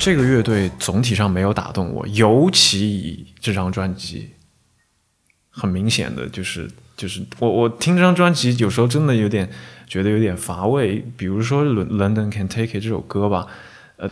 [0.00, 4.30] 这个乐队总体上没有打动我，尤其以这张专辑，
[5.50, 9.46] 很明显的就是就是我我听这张专辑有时候真的有点
[9.86, 11.04] 觉得有点乏味。
[11.18, 13.46] 比如说《London Can Take It》这首歌吧，
[13.96, 14.10] 呃，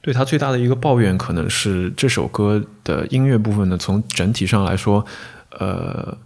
[0.00, 5.06] 对他最大的一个抱怨可能是这首歌的音乐部分呢，从整体上来说，
[5.52, 6.18] 呃。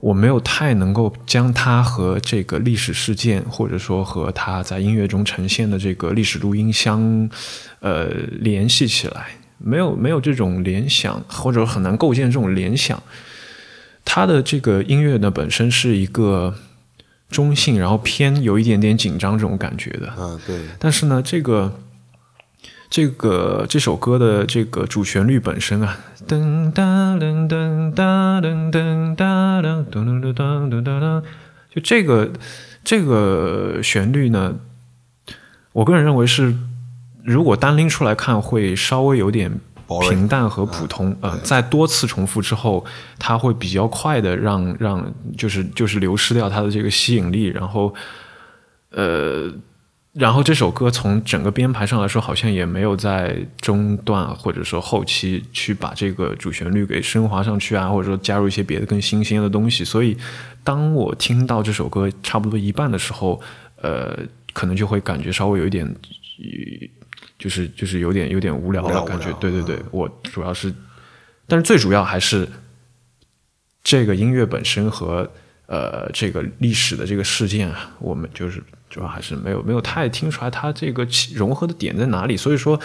[0.00, 7.28] 我没有太能够将它和这个历史事件，或者说和它在音乐中呈现的这个历史录音相，
[7.80, 8.06] 呃，
[8.40, 9.26] 联系起来，
[9.58, 13.02] 没有没有这种联想，或者很难构建这种联想。
[14.02, 16.54] 它的这个音乐呢，本身是一个
[17.28, 20.08] 中性，然后偏有一点点紧张这种感觉的。
[20.08, 21.78] 啊，对，但是呢，这个
[22.90, 31.22] 这个这首歌的这个主旋律本身啊，噔哒噔噔哒噔噔哒噔噔噔噔噔噔噔，
[31.72, 32.32] 就这个
[32.82, 34.56] 这个旋律呢，
[35.70, 36.52] 我个人认为是，
[37.22, 39.60] 如果单拎出来看，会稍微有点
[40.08, 41.16] 平淡和普通。
[41.20, 42.84] 呃，在多次重复之后，
[43.20, 47.94] 它会比较快的让让就是就是流失掉它的这个吸引力，然后
[48.90, 49.48] 呃。
[50.12, 59.84] 然后这首歌从整个编排上来说，好像也没有在中段或者说后期去把这个主旋律给升华上去啊，或者说加入一些别的更新鲜的东西。
[59.84, 60.16] 所以，
[60.64, 63.40] 当我听到这首歌差不多一半的时候，
[63.76, 64.18] 呃，
[64.52, 65.86] 可能就会感觉稍微有一点，
[67.38, 69.32] 就是就是有点有点无聊的感觉。
[69.34, 70.74] 对对对，我主要是，
[71.46, 72.48] 但是最主要还是
[73.84, 75.30] 这个音乐本身和
[75.66, 82.36] 呃这个历史的这个事件啊，我们就是主要还是没有没有太听出来它这个起融合的点在哪里。
[82.36, 82.78] 所以说，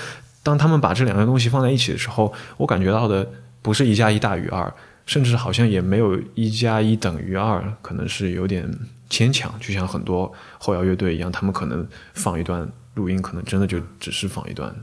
[0.43, 3.27] 当他们把这两个东西放在一起的时候，我感觉到的
[3.61, 4.71] 不是一加一大于二，
[5.07, 8.71] 甚至好像也没有一加一等于二，可能是有点
[9.09, 9.51] 牵强。
[9.59, 14.73] 就像很多后摇乐队一样，他们可能放一段录音，可能真的就只是放一段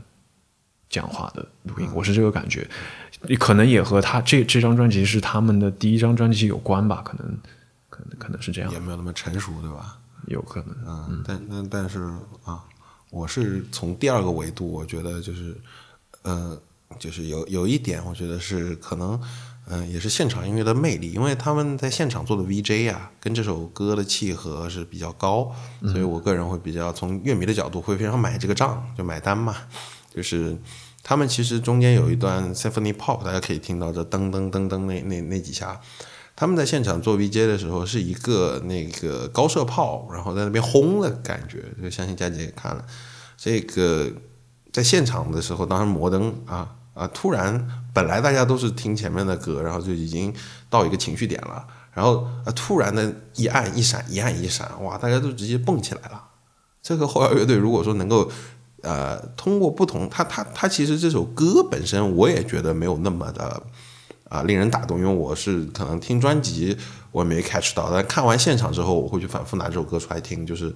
[0.89, 2.67] 讲话的录音，我是这个感觉。
[3.39, 7.37] 可能也和他这这张专辑是他们的第一张专辑有关吧，可能
[7.89, 9.97] 可能可能是这样也，没有那么成熟，对吧？
[10.27, 10.75] 有可能。
[10.85, 12.01] 嗯，但但但是
[12.43, 12.63] 啊，
[13.09, 15.55] 我是从第二个维度，我觉得就是，
[16.23, 16.59] 呃，
[16.99, 19.19] 就是有有一点，我觉得是可能，
[19.67, 29.55] 嗯、也是现场音乐的魅力，因为他们在现场做的 VJ 啊，跟这首歌的契合是比较高，所以我个人会比较从乐迷的角度会非常买这个账，就买单嘛，
[30.13, 30.57] 就是。
[31.05, 35.77] 他们其实中间有一段 symphony pop，大家可以听到这噔噔噔噔那那那几下，
[36.35, 42.83] 他们在现场做 VJ 的时候是一个那个高射炮，然后在那边轰的感觉，就相信佳姐也看了。
[43.37, 44.11] 这个
[44.71, 50.33] 在现场的时候，当时摩登啊啊，突然本来大家都是听前面的歌，然后就已经
[50.69, 56.23] 到一个情绪点了，然后啊突然的一暗一闪，一暗一闪，哇，大家都直接蹦起来了。
[56.81, 58.29] 这个后摇乐队如果说能够
[58.81, 63.63] 呃通过不同，他他他其实这首歌本身我也觉得没有那么的
[64.33, 66.75] 啊、令人打动，因为我是可能听专辑
[67.11, 70.73] 我也没 catch 到，但看完现场之后，我会去反复拿这首歌出来听，就是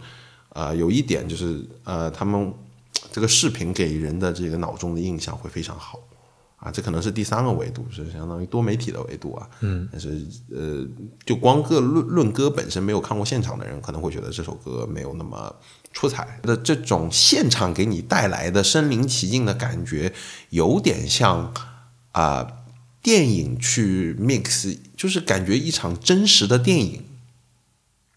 [0.50, 2.54] 呃有一点就是呃他们
[3.12, 6.00] 这个视频给人的这个脑中的印象会非常好。
[6.58, 9.48] 啊，这可能是第三个维度，是相当于多媒体的维度啊。
[9.60, 10.84] 嗯，但是呃，
[11.24, 15.56] 就光个论论歌本身，没有看过现场的人可能会觉得这首歌没有那么
[15.94, 20.12] 出彩的这种现场给你带来的身临其境的感觉，
[20.50, 21.54] 有点像
[22.12, 22.48] 啊、
[23.08, 27.06] 电影去 mix，就是感觉一场真实的电影，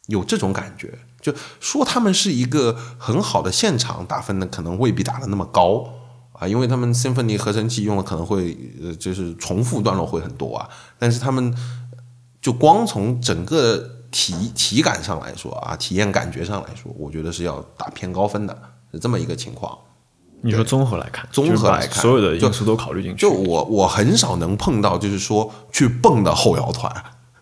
[0.07, 0.99] 有这种感觉。
[1.21, 5.89] 就说他们是一个很好的现场打分的，可能未必打的那么高
[6.33, 10.69] 啊，因为他们 symphony 合成器用的可能会呃就是重复段落会很多啊，
[10.99, 11.55] 但是他们
[12.43, 18.61] 就光从整个体体感上来说啊，体验感觉上来说，我觉得是要打偏高分的，
[18.91, 19.79] 是这么一个情况。
[20.43, 23.17] 你说综合来看，综合来看所有的就因素都考虑进去。
[23.19, 26.93] 就我我很少能碰到，就是说去蹦的后摇团。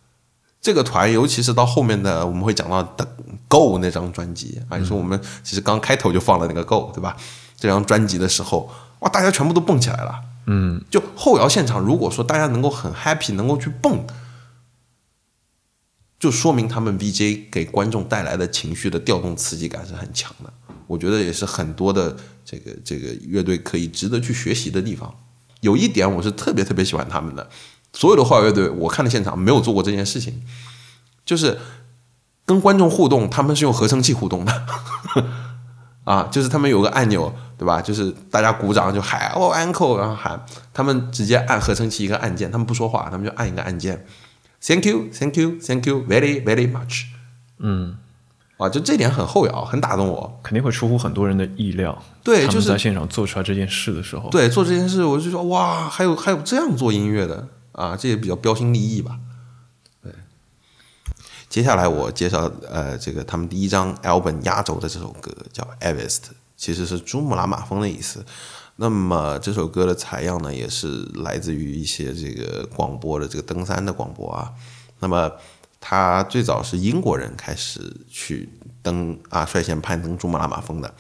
[0.61, 3.05] 这个团，尤其是到后面的，我们会讲到的
[3.47, 7.17] 《Go》那张专辑啊，你说我们其实刚开头就放了那个《Go》，对吧？
[7.57, 8.69] 这张专辑的时候，
[8.99, 10.21] 哇，大家全部都蹦起来了。
[10.47, 14.05] 嗯，就后摇现场，如果说大家能够很 happy，能够去蹦，
[16.19, 20.53] 就说明他们 VJ 给观众带来的情绪的调动刺激感是很强的。
[20.89, 22.17] 我觉得也是很多的
[22.49, 25.15] 这个这个乐队可以值得去学习的地方。
[25.61, 27.51] 有一点我是特别特别喜欢他们的，
[27.93, 30.41] 所有的后摇乐队我看的现场没有做过这件事情，
[31.27, 31.59] 就是
[32.47, 34.67] 跟观众互动，他们是用合成器互动的。
[36.05, 37.83] 啊，就是他们有个按钮，对吧？
[37.83, 40.43] 就是大家鼓掌就喊哦 uncle，然后喊，
[40.73, 44.07] 他们直接按合成器一个按键，他们不说话，他们就按一个按键
[44.63, 47.03] ，thank you，thank you，thank you，very very much。
[47.59, 47.99] 嗯，
[48.59, 50.41] 啊，就这点很后摇，很打动我。
[50.43, 51.97] 肯定会出乎很多人的意料。
[52.23, 59.19] 对就是在现场做出来这件事的时候，对，做这件事，我就说哇，还有还有这样做音乐的啊，这也比较标新立异吧。
[60.03, 60.13] 对，
[61.49, 66.17] 接下来我介绍呃，这个他们第一张 album 压轴的这首歌叫《Everest》，
[66.57, 68.25] 其实是珠穆朗玛峰的意思。
[68.81, 74.53] 那么这首歌的采样呢，也是来自于一些这个广播的这个登山的广播啊。
[75.01, 75.31] 那么
[75.81, 78.49] 他最早是英国人开始去
[78.83, 80.95] 登啊，率先攀登珠穆朗玛峰的。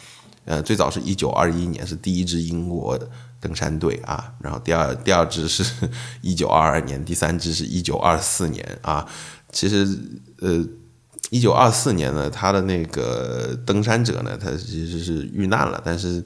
[0.44, 2.98] 呃，最早是一九二一年是第一支英国
[3.38, 5.62] 登山队啊，然后第二第二支是
[6.22, 9.06] 一九二二年，第三支是一九二四年啊。
[9.52, 9.86] 其实
[10.40, 10.64] 呃，
[11.30, 16.24] 一九二四年呢，他的那个登山者呢，他其实是遇难了，但是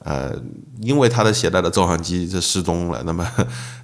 [0.00, 0.34] 呃，
[0.80, 3.26] 因为他的携带的照相机这失踪了，那么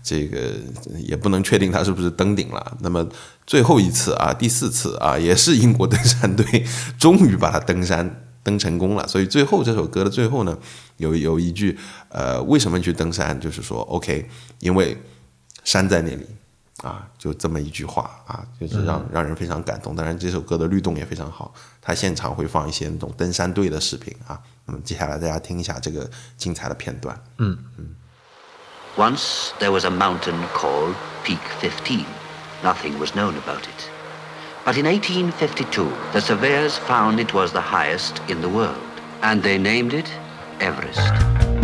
[0.03, 0.53] 这个
[0.99, 2.77] 也不能确定他是不是登顶了。
[2.81, 3.07] 那么
[3.47, 6.65] 最后一次啊，第四次啊，也是英国登山队
[6.99, 9.07] 终于把他登山登成功了。
[9.07, 10.57] 所以最后这首歌的最后呢，
[10.97, 13.39] 有有一句，呃，为什么去登山？
[13.39, 14.29] 就是说，OK，
[14.61, 14.97] 因为
[15.65, 16.27] 山在那里
[16.83, 19.97] 啊，就这么一句话啊，就是让、让人非常感动。
[19.97, 24.39] 当然，这首歌的律动也非常好，他现场会放一些那种登山队的视频啊。
[24.67, 27.19] 那么接下来大家听一下这个精彩的片段。
[27.39, 27.95] 嗯嗯
[28.97, 32.05] Once there was a mountain called Peak Fifteen.
[32.63, 33.91] Nothing was known about it.
[34.65, 38.77] But in 1852, the surveyors found it was the highest in the world,
[39.23, 40.11] and they named it
[40.59, 41.56] Everest.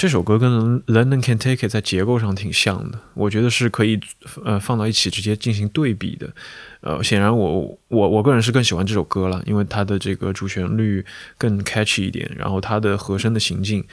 [0.00, 4.00] 这首歌跟《London Can Take It》在结构上挺像的，我觉得是可以
[4.46, 6.32] 呃放到一起直接进行对比的。
[6.80, 11.04] 呃，显然我我我个人是更喜欢这首歌了，因为它的这个主旋律
[11.36, 13.84] 更 catchy 一点，然后它的和声的行进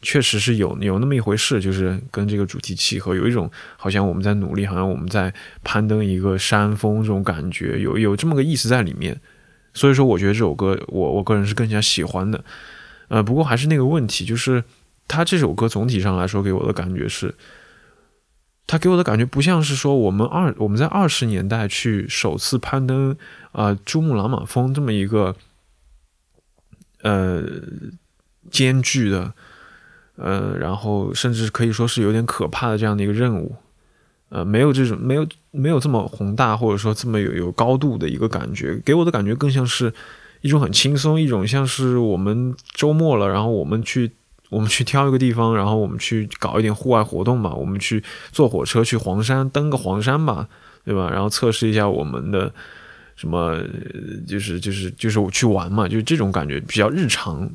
[0.00, 9.20] 确实是有有那么一回事，就是跟这个主题契合，有一种好像我们在努力，好像我们在攀登一个山峰这种感觉，有有这么个意思在里面。
[9.74, 12.44] 所以说，我觉得这首歌我我个人是更加喜欢的。
[13.08, 14.64] 呃，不过还是那个问题，就是
[15.08, 17.34] 他这首歌总体上来说给我的感觉是，
[18.66, 23.16] 他给我的感觉不像是说我们二我们在二十年代去首次攀登
[23.52, 25.34] 啊、珠穆朗玛峰这么一个
[27.02, 27.42] 呃
[28.50, 29.32] 艰巨的
[30.16, 33.56] 呃，然后甚至可以说是有点可怕的这样的一个任务。
[34.28, 39.94] 呃，没有这种没有没有这么宏大，或者说这么有有高度的一个感觉，给我的感觉更像是
[40.40, 44.10] 一种很轻松，一种像是我们周末了，然后我们去
[44.48, 50.48] 我们去挑一个地方，然后我们去搞一点户外活动嘛，我们去坐火车去黄山登个黄山吧，
[50.84, 51.10] 对吧？
[51.10, 52.52] 然后测试一下我们的
[53.16, 53.60] 什么，
[54.26, 57.50] 就是就是就是我去玩嘛，就这种感觉比较日常。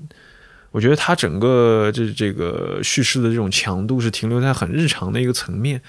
[0.71, 5.81] 我觉得它整个这这个叙事的这种强度是停留在很日常的一个层面，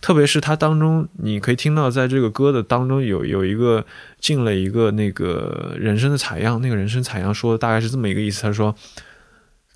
[0.00, 3.84] 特别是它当中你可以听到，在这个歌的当中有有一个
[4.18, 8.74] 进了一个那个人声的采样，那个人声采样说的大概是这么一个意思，他说，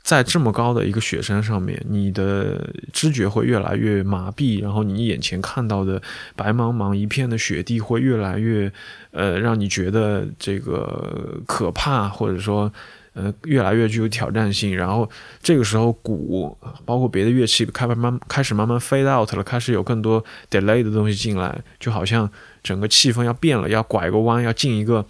[0.05, 6.01] 在这么高的一个雪山上面，你的知觉会越来越麻痹，然后你眼前看到的
[6.37, 8.71] 白茫茫一片的雪地会越来越，
[9.11, 12.71] 呃，让你觉得这个可怕，或者说。
[13.17, 15.09] 呃，越来越具有挑战性，然后
[15.41, 22.29] 这个时候鼓，包括别的乐器，开慢慢开始慢慢 fade out 了，开始有更多 delay 的东西进来，就好像
[22.61, 25.07] 整个气氛要变了，要拐个弯，要进一个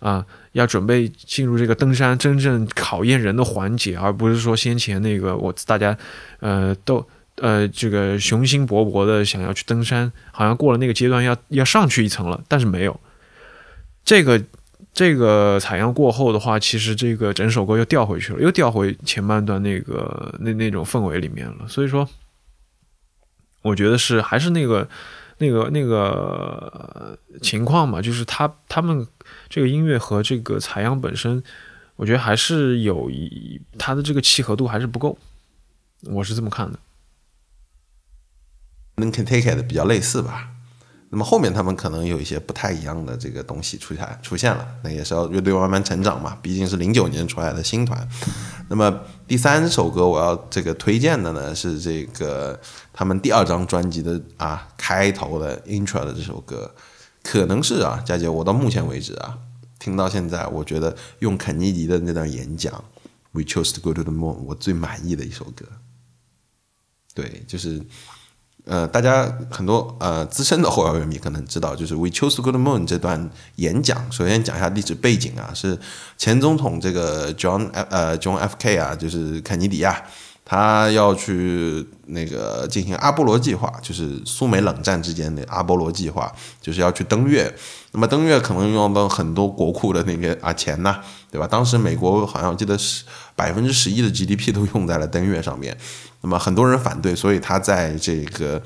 [0.00, 5.96] 啊、要准备进入这个登山真正考验人的环节，而不是说先前那个我大家
[6.40, 12.98] 呃都呃这个雄心勃勃的想要去登山，好像过了那个阶段要要上去一层了，但是没有
[14.04, 14.42] 这个。
[14.92, 21.66] 这个采样过后的话，其实这个整首歌又调回去了，又调回前半段那个那那种氛围里面了。
[21.66, 22.08] 所以说，
[23.62, 24.88] 我觉得是还是那个
[25.38, 29.06] 那个那个情况嘛，就是他他们
[29.48, 31.42] 这个音乐和这个采样本身，
[31.96, 35.18] 我觉得还是有一它的这个契合度还是不够，
[36.02, 36.78] 我是这么看的。
[38.96, 40.53] 能 Can Take It 比较类似吧。
[41.14, 48.08] 那么后面他们可能有一些不太一样的这个东西出现出现了，那也是要乐队慢慢成长嘛，毕竟是零九年出来的新团。
[48.68, 52.60] 那么第三首歌我要这个推荐的呢是这个
[52.92, 56.74] 他们第二张专辑的啊开头的 Intro 的这首歌，
[57.22, 59.38] 可能是啊佳姐我到目前为止啊
[59.78, 62.82] 听到现在，我觉得用肯尼迪的那段演讲
[63.30, 65.64] We chose to go to the moon 我最满意的一首歌。
[67.14, 67.80] 对，就是。
[68.66, 74.10] 呃，大家很多呃资深的后摇乐迷可能知道，就是 We Choose to Go to the Moon 这段演讲。
[74.10, 75.78] 首先讲一下历史背景啊，是
[76.16, 80.02] 前总统这个 John 呃 John F K 啊，就是肯尼迪啊，
[80.44, 86.30] 他要去那个进行阿波罗计划，就是苏美冷战之间的阿波罗计划，
[86.60, 87.52] 就是要去登月。
[87.92, 91.46] 那么登月可能用到很多国库的那个啊钱呐，对吧？
[91.46, 95.76] 当时美国好像我记得是百分之十一的 GDP 都用在了登月上面。
[96.20, 98.60] 那么很多人反对，所以他在这个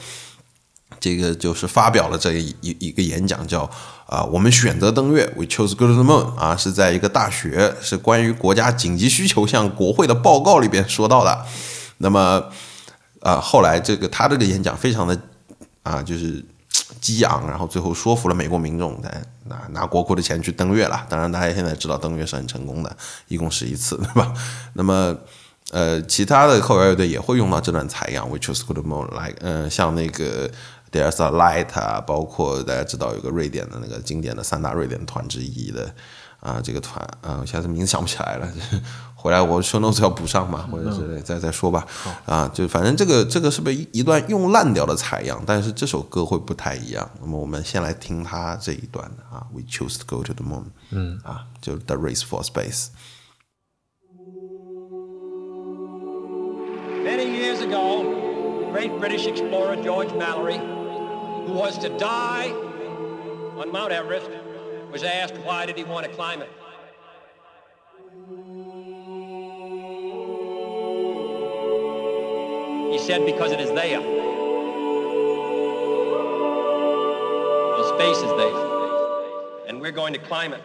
[1.01, 3.71] 这个就是发表了这一一一个演讲，叫
[4.07, 11.45] 啊，我们选择登月，We chose go to the moon 啊，是在一个大学，是关于国家紧急需求向国会的报告里边说到的。
[11.99, 12.43] 那么
[13.21, 15.17] 啊，后来这个他这个演讲非常的
[15.83, 16.45] 啊，就是
[17.01, 21.07] 激昂，然后最后说服了美国民众，来拿拿国库的钱去登月了。
[21.09, 22.97] 当然，大家现在知道登月是很成功的，
[23.29, 24.33] 一共十一次，对吧？
[24.73, 25.17] 那么。
[25.71, 30.51] 呃，其他的后摇乐队也会用到这段采样，which is good more like，嗯，像那个
[30.91, 35.95] There's a Light 啊，包括大家知道有个瑞典的那个经典的三大瑞典团之一的
[36.41, 38.49] 啊，这个团啊，我现在名字想不起来了，
[39.15, 41.85] 回来我 show notes 要补上嘛，或者是再再说吧，
[42.25, 47.11] 啊，就反正这个这个是不是一段用烂掉的采样，但是这首歌会不太一样。
[47.21, 52.87] 那么我们先来听它这一段啊，We choose to go to the moon，嗯，啊，就 The Race for Space。
[57.05, 58.05] Many years ago,
[58.73, 60.61] great British explorer George Mallory,
[61.49, 62.51] who was to die
[63.57, 64.29] on Mount Everest,
[64.93, 66.51] was asked why did he want to climb it.
[72.93, 74.01] He said because it is there.
[77.71, 80.63] Well, space is there, and we're going to climb it.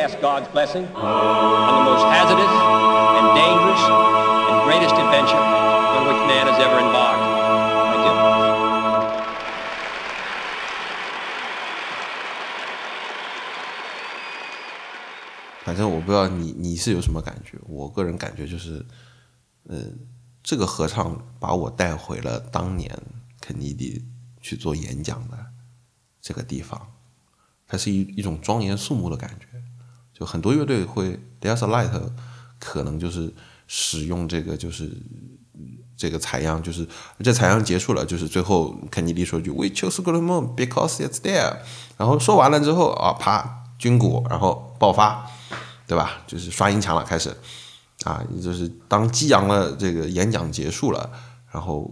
[0.00, 2.54] Ask God's blessing on the most hazardous
[3.18, 3.82] and dangerous
[4.48, 7.20] and greatest adventure on which man has ever embarked.
[7.92, 8.14] Thank you.
[15.64, 18.82] 反正我不知道你你是有什么感觉，我个人感觉就是，
[19.68, 19.84] 呃，
[20.42, 22.90] 这个合唱把我带回了当年
[23.38, 24.02] 肯尼迪
[24.40, 25.36] 去做演讲的
[26.22, 26.90] 这个地方，
[27.68, 29.46] 它是一一种庄严肃穆的感觉。
[30.20, 31.90] 就很多乐队会 There's a Light，
[32.58, 33.32] 可能就是
[33.66, 34.92] 使用这个就是
[35.96, 36.86] 这个采样，就是
[37.24, 41.56] 这采样结束了，就是最后肯尼迪说句 We choose good moon because it's there，
[41.96, 45.26] 然后说完了之后啊，啪军鼓，然后爆发，
[45.86, 46.18] 对吧？
[46.26, 47.34] 就是刷音墙了，开始
[48.04, 51.10] 啊，就是当激昂的这个演讲结束了，
[51.50, 51.90] 然后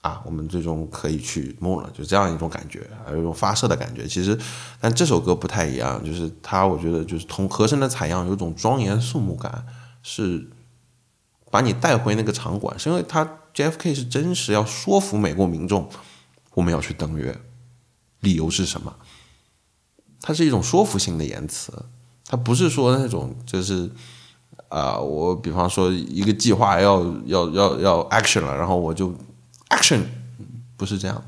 [0.00, 4.06] 啊，我们最终可以去梦了，就这样一种感觉，还有一种发射的感觉。
[4.06, 4.38] 其实，
[4.80, 9.66] 但这首歌不太一样，就是它，我觉得就是同和声的采样有种庄严肃穆感，
[10.02, 10.48] 是
[11.50, 15.88] 把你带回那个场馆，是因为他 JFK 是真实要说服美国民众，
[16.54, 17.40] 我们要去登月，
[18.20, 18.94] 理由是什么？
[20.20, 21.72] 它是一种说服性的言辞，
[22.26, 23.90] 它不是说那种就是
[24.68, 29.14] 啊、我比方说一个计划要要要要 action 了，然后我就
[29.70, 30.02] action，
[30.76, 31.24] 不是这样的。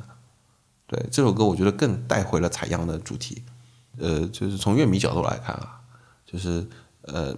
[0.86, 3.42] 对这首歌，我觉得更带回了采样的主题。
[3.98, 5.80] 呃，就是从乐迷角度来看啊，
[6.26, 6.66] 就是
[7.02, 7.36] 呃，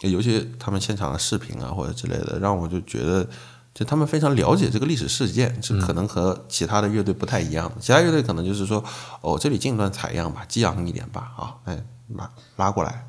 [0.00, 3.28] 尤其他们现场的视频啊或者之类的，让我就觉得，
[3.74, 7.70] 就他们非常了解这个历史事件，是可能和其他的乐队不太一样。
[7.80, 8.82] 其他乐队可能就是说，
[9.20, 11.84] 哦，这里进一段采样吧，激昂一点吧，啊，哎，
[12.14, 13.06] 拉拉过来。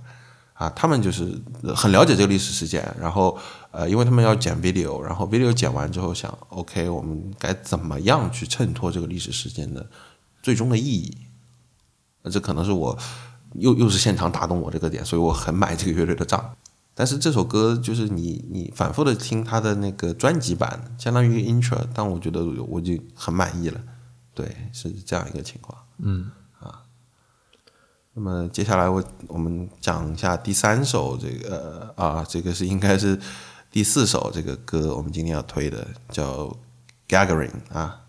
[0.53, 1.39] 啊，他们就是
[1.75, 3.37] 很了解这个历史事件，然后
[3.77, 9.87] 呃，因为他们要剪 video，然后 video 剪完之后想，OK，我们该怎么样去衬托这个历史事件的
[10.41, 11.15] 最终的意义？
[12.23, 12.97] 那这可能是我
[13.53, 16.55] 又又是现场打动我这个点，所以我很买这个乐队的账。
[16.95, 23.79] 但是这首歌就是你你反复的听它的那个专辑版，相当于 intro，但我觉得我就很满意了。
[24.33, 25.77] 对，是这样一个情况。
[25.99, 26.31] 嗯
[28.19, 33.15] 那么接下来我我们讲一下第三首这个呃啊，这个是应该是
[33.71, 36.55] 第四首这个歌，我们今天要推的叫
[37.07, 38.01] Gagarin 啊，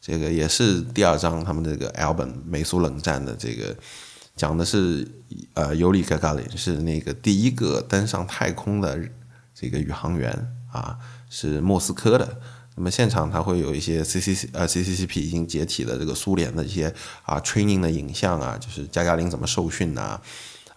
[0.00, 3.76] 这个也是第二张他们这个 album 美苏冷战的这个
[4.36, 5.06] 讲的是
[5.54, 8.98] 呃尤里 Gagarin 是那个第一个登上太空的
[9.54, 10.30] 这个宇航员
[10.72, 10.96] 啊，
[11.28, 12.40] 是莫斯科的。
[12.76, 16.94] 那么现场它会有一些 C C C 呃 C C C P 已经解体的这个苏联的一些
[17.24, 20.20] 啊 training 的影像啊，就是加加林怎么受训呐、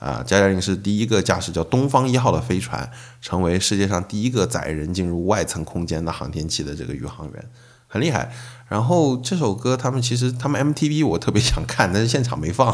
[0.02, 2.90] 啊加加林是第一个驾驶叫东方一号的飞船，
[3.22, 7.46] 成为世界上第一个载人进入外层空间的航天器的这个宇航员，
[7.88, 8.34] 很厉害。
[8.68, 12.72] 然后这首歌他们其实他们 MTV 我特别想看，但是现场没放。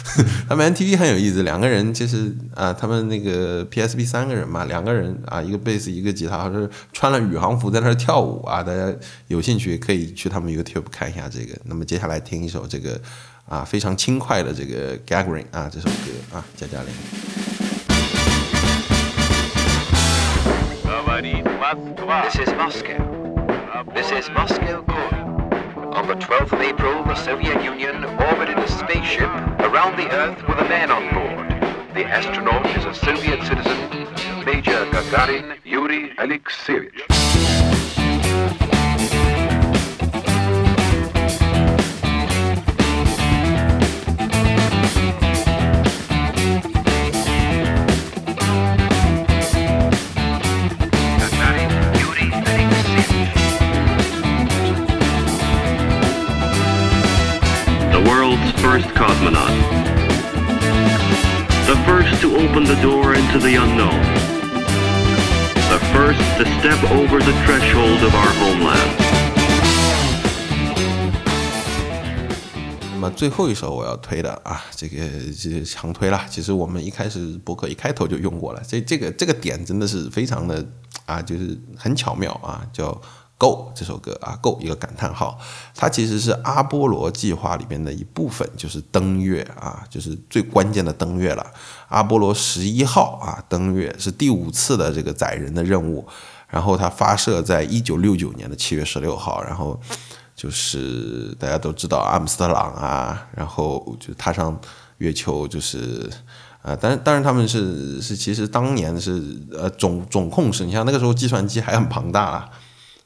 [0.46, 8.62] 他们 MTV 很有意思，两个人就是啊，他们那个 PSP 三个人嘛，两个人啊，一个贝斯一个吉他，好像是穿了宇航服在那儿跳舞啊。
[8.62, 8.94] 大家
[9.28, 11.58] 有兴趣可以去他们 YouTube 看一下这个。
[11.64, 13.00] 那么接下来听一首这个
[13.47, 16.93] 啊非常轻快的这个 Gagarin 啊这首歌啊，加加林。
[22.23, 22.99] This is Moscow.
[23.93, 25.13] This is Moscow Core.
[25.93, 29.29] On the 12th of April, the Soviet Union orbited a spaceship
[29.59, 31.49] around the Earth with a man on board.
[31.93, 33.77] The astronaut is a Soviet citizen,
[34.45, 37.76] Major Gagarin Yuri Alexeyevich.
[58.68, 59.48] First cosmonaut.
[61.64, 64.02] The first to open the door into the unknown.
[65.72, 68.90] The first to step over the threshold of our homeland.
[72.92, 74.98] 那么最后一首我要推的啊，这个
[75.40, 76.20] 这个强推了。
[76.28, 80.62] 其实我们一开始博客一开头就用过了，这这个这个点真的是非常的
[81.06, 82.92] 啊，就是很巧妙啊，叫
[83.38, 85.38] 《Go》这首歌啊，《Go》一个感叹号，
[85.74, 91.46] 它其实是阿波罗计划里边的一部分，就是登月啊，就是最关键的登月了。
[91.88, 96.06] 阿波罗十一号啊，登月是第五次的这个载人的任务，
[96.48, 99.80] 然后它发射在一九六九年的七月十六号，然后。
[100.38, 104.56] 就是大家都知道阿姆斯特朗啊，然后就踏上
[104.98, 106.08] 月球，就是
[106.62, 109.20] 呃，但是当然他们是是其实当年是
[109.50, 112.50] 呃总总控是，你像那个时候计算机还很庞大啊，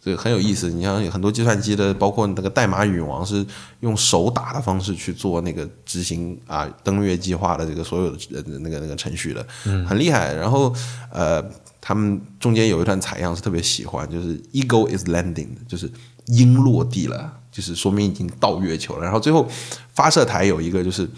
[0.04, 0.68] 这个很有意思。
[0.68, 3.46] 你像很多计算机的，包括那个代码女王是
[3.80, 9.46] 用手打的方式去做那个执行啊登月计划的这个所有的呃那个那个程序的，
[9.86, 10.34] 很厉害。
[10.34, 10.74] 然后
[11.12, 11.40] 呃，
[11.80, 15.88] 他们中间有一段采样是特别喜欢，就是 Eagle is landing，就是
[16.26, 19.04] 鹰落地了，就是说明已经到月球了。
[19.04, 19.48] 然后最后
[19.94, 21.08] 发射台有一个就是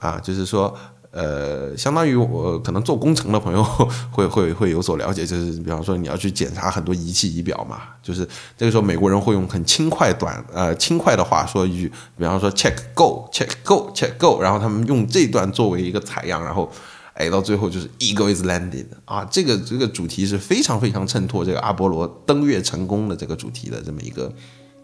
[0.00, 0.76] 啊，就是说
[1.16, 3.64] 呃，相当于我可能做工程的朋友
[4.12, 16.70] 会会会有所了解，就是比方说你要去检查很多仪器仪表嘛，就是这个时候美国人会用很轻快短呃轻快的话说一句，比方说 check go check go check go，然后他们用这段作为一个采样，然后。
[17.18, 24.30] 哎，到最后就是 Eagle is landed 啊，这个这个主题是非常非常衬托这个阿波罗登月成功的这个主题的这么一个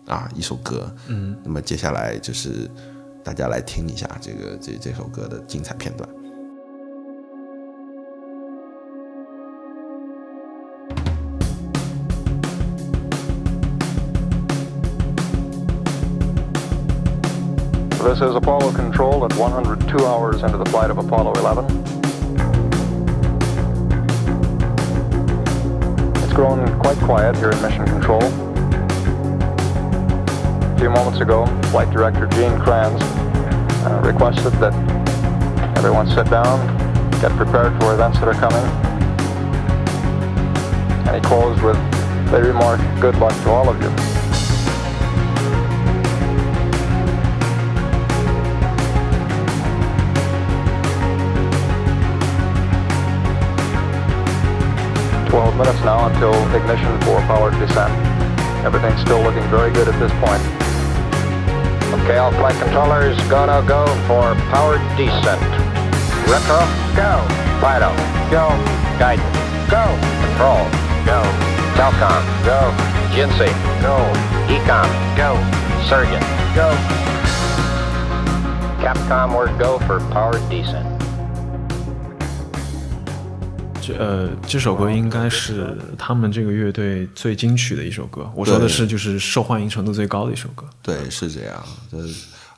[0.07, 0.91] 啊一首歌。
[1.09, 2.71] 嗯，那么接下来就是
[3.23, 6.09] 大家来听一下这个这这首歌的精彩片段。
[18.03, 21.65] This is Apollo Control at 102 hours into the flight of Apollo 11.
[26.17, 28.21] It's grown quite quiet here in Mission Control.
[30.65, 33.01] A few moments ago, Flight Director Gene Kranz
[33.87, 34.75] uh, requested that
[35.79, 36.59] everyone sit down,
[37.21, 38.65] get prepared for events that are coming.
[41.07, 41.77] And he closed with
[42.33, 44.22] the remark, good luck to all of you.
[55.33, 57.89] Twelve minutes now until ignition for powered descent.
[58.67, 60.45] Everything's still looking very good at this point.
[62.05, 65.41] Okay, all flight controllers, go to go for powered descent.
[66.29, 66.61] Retro,
[66.93, 67.25] go.
[67.65, 67.97] Fido,
[68.29, 68.53] go.
[69.01, 69.25] Guidance,
[69.73, 69.89] go.
[70.21, 70.69] Control,
[71.09, 71.25] go.
[71.81, 72.69] Telcom, go.
[73.17, 73.49] Jinsei,
[73.81, 74.05] go.
[74.53, 74.85] Ecom,
[75.17, 75.41] go.
[75.89, 76.21] Surgeon,
[76.53, 76.69] go.
[78.85, 80.92] Capcom, we're go for powered descent.
[83.83, 88.31] 这呃，这首歌应该是他们这个乐队最金曲的一首歌。
[88.37, 90.65] 我说的是，就是受欢迎程度最高的一首歌。
[90.81, 91.61] 对，是这样。
[91.91, 91.99] 这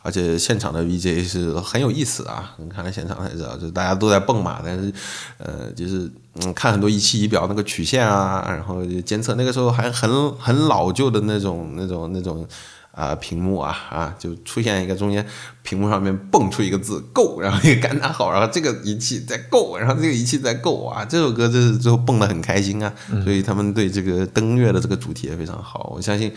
[0.02, 4.92] 而且现场的 VJ 是很有意思啊，你看了现场才知道，就是大家都在蹦嘛，但是
[5.38, 12.46] 呃，就是嗯，看很多仪器仪表那个曲线啊，然后就监测，那个时候还很很老旧的那种那种那种。
[12.94, 15.26] 啊，屏幕啊啊，就出现一个中间
[15.62, 22.92] 屏幕上面蹦出一个字 “go”，然后一个 感叹号，然后这个仪器在 “go”，然后这个仪器在 “go” 啊，这首歌就是最后蹦得很开心啊，
[23.24, 25.92] 所以他们对这个登月的这个主题也非常好。
[25.96, 26.32] 我相信，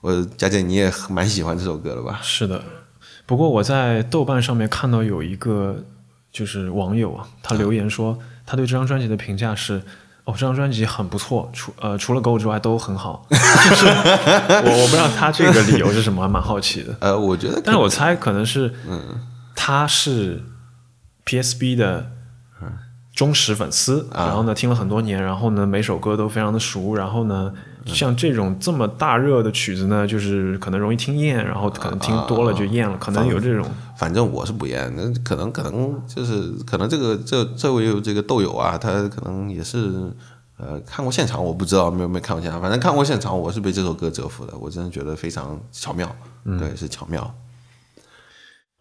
[0.00, 2.20] 我佳姐你也蛮喜欢这首歌的吧？
[2.22, 2.62] 是的，
[3.24, 5.82] 不过我在豆瓣上面看到有一个
[6.30, 9.82] 就是网友啊，他留言说他对这张专辑的评价是。
[10.24, 13.26] 哦，这张专辑很不错，除呃除了 Go 之外都很好。
[13.30, 16.96] 就是我我不知道他这个理由是什么，还蛮好奇的。
[17.00, 19.20] 呃，我觉得，但是我猜可能是，嗯，
[19.54, 20.42] 他是
[21.26, 22.10] PSB 的
[23.14, 27.52] 忠实粉丝，然后呢听了很多年，然后呢每首歌都非常的熟，然后呢
[27.86, 33.66] 像这种这么大热的曲子呢，就是可能容易听厌，然后可能听多了就厌了，可能有这种。
[33.96, 40.10] 反正我是不厌，那可能可能就是可能这个这这位这个豆友啊，他可能也是
[40.56, 46.10] 呃看过现场，我不知道没有没有看过现场，反正看过现场，我是被这首歌折服的，我真的觉得非常巧妙，
[46.58, 47.34] 对，是巧妙。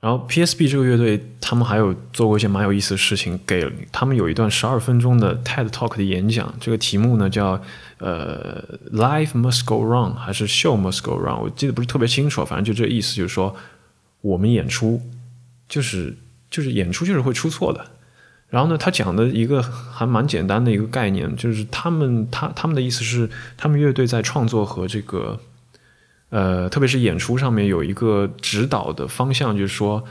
[0.04, 7.62] 然后 PSB 这个乐队，他们还有做过一些蛮有意思的事情，给他们有一段十二分钟的 TED Talk 的演讲，这个题目呢叫
[8.00, 13.56] 呃 Life Must Go Wrong 还是 Show Must Go Wrong，我记得不是特别清楚，反正就这意思，就是说。
[14.24, 15.02] 我们演出
[15.68, 16.16] 就是
[16.50, 17.86] 就是演出就是会出错的，
[18.48, 25.38] 然后呢，他讲的一个还蛮简单的一个概念，就是他们他他们的意思是，他们乐队在创作和这个
[26.34, 30.04] 呃，特别是演出上面有一个指导的方向，就是说。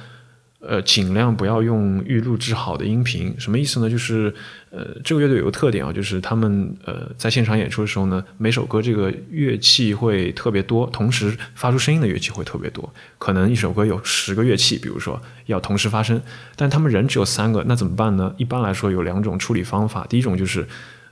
[0.65, 3.91] 呃，尽量不要用预录制好的音频，什么意思呢？
[3.91, 4.33] 就是，
[4.71, 16.23] 呃，这个乐队有个特点啊，就是他们呃在现场演出的时候呢，每首歌这个乐器会特别多，同时发出声音的乐器会特别多，可能一首歌有十个乐器，比如说要同时发声，
[16.55, 18.33] 但他们人只有三个，那怎么办呢？
[18.39, 20.65] 一般来说有两种处理方法，第一种就是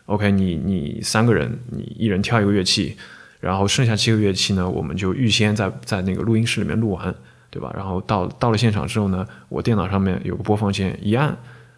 [0.07, 2.97] ，OK，你你三个人，你一人挑一个乐器，
[3.41, 7.15] 然后剩下七个乐器呢，我们就预先在在那个录音室里面录完。
[7.53, 7.69] 对吧？
[7.75, 11.37] 然后到到了现场之后呢，我电脑上面有个播放键，一按，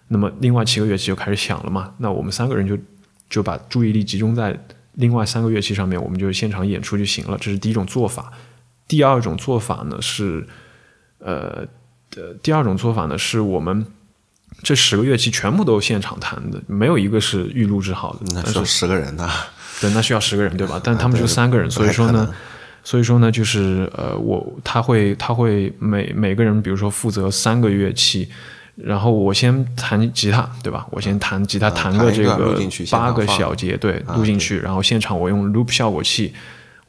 [0.08, 1.94] 那么另外七个乐器就开始响了嘛。
[1.96, 2.76] 那我们三个人就
[3.30, 4.54] 就把注意力集中在
[4.96, 7.38] 另外三个乐器上面，我们就现场演出就行了。
[7.40, 8.30] 这是第一种做法。
[8.86, 10.46] 第二种做法呢是，
[11.20, 11.66] 呃，
[12.16, 13.86] 呃，第二种做法呢是我们
[14.62, 18.18] 这十个乐器全部都现场弹的，没有一个是预录制好的。
[18.34, 19.30] 那是十个人呐？
[19.82, 20.80] 对，那需要十个人，对吧？
[20.82, 22.32] 但他们就三个人，所以说呢。
[22.84, 28.28] 所以说呢，就是呃，我他会他会每每个人，比如说负责三个乐器，
[28.74, 30.84] 然后我先弹吉他，对吧？
[30.90, 32.58] 我先弹吉他，弹个这个
[32.90, 36.34] 八个小节，对，录进去，然后现场我用 loop 效果器，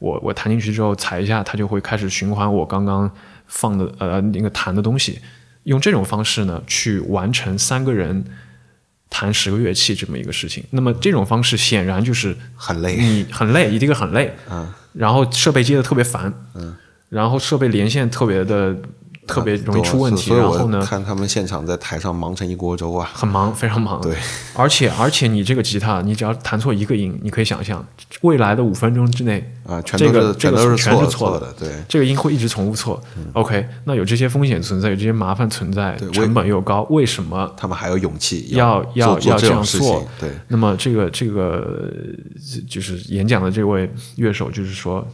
[0.00, 3.08] 我我弹进去之后踩一下，它就会开始循环我刚刚
[3.46, 5.20] 放的呃那个弹的东西，
[5.62, 8.24] 用这种方式呢去完成三个人
[9.08, 10.64] 弹十个乐器这么一个事情。
[10.70, 14.72] 那么这种方式显然就是很累，你很累，一定很累，嗯。
[14.92, 16.72] 然后设备接的特别烦，嗯，
[17.08, 18.76] 然后设备连线特别的
[19.26, 24.14] 特别容易出问题，然后呢，看他们现场在台上忙成一锅粥啊，很忙，非常忙，对，
[24.54, 27.84] 而且而且你这个吉他，你只要弹错一个音，你可以想象
[28.20, 33.02] 未来的五分钟之内啊，全这个全都是全是错的，对，这个音会一直重复错
[33.32, 40.06] ，OK，那有这些风险存在，有这些麻烦存在，成本又高，为什么他们还有勇气要要要这样做？
[40.20, 41.82] 对，那么这个这个
[42.68, 45.06] 就是演讲的这位乐手就是说。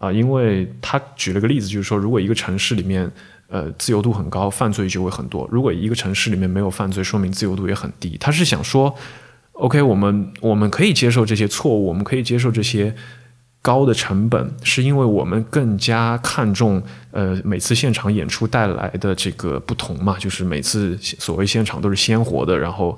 [0.00, 3.08] 啊，因为他举了个例子，就是说，如果一个城市里面，
[3.48, 8.16] 呃，自由度很高，犯罪就会很多；如果一个城市里面没有犯罪，说明自由度也很低。
[8.18, 8.94] 他是想说
[9.52, 12.94] ，OK，我们我们可以接受这些错误，我们可以接受这些
[13.60, 22.96] 高的成本，是因为我们更加看重呃每次现场演出带来的这个不同嘛，就是每次所谓现场都是鲜活的，然后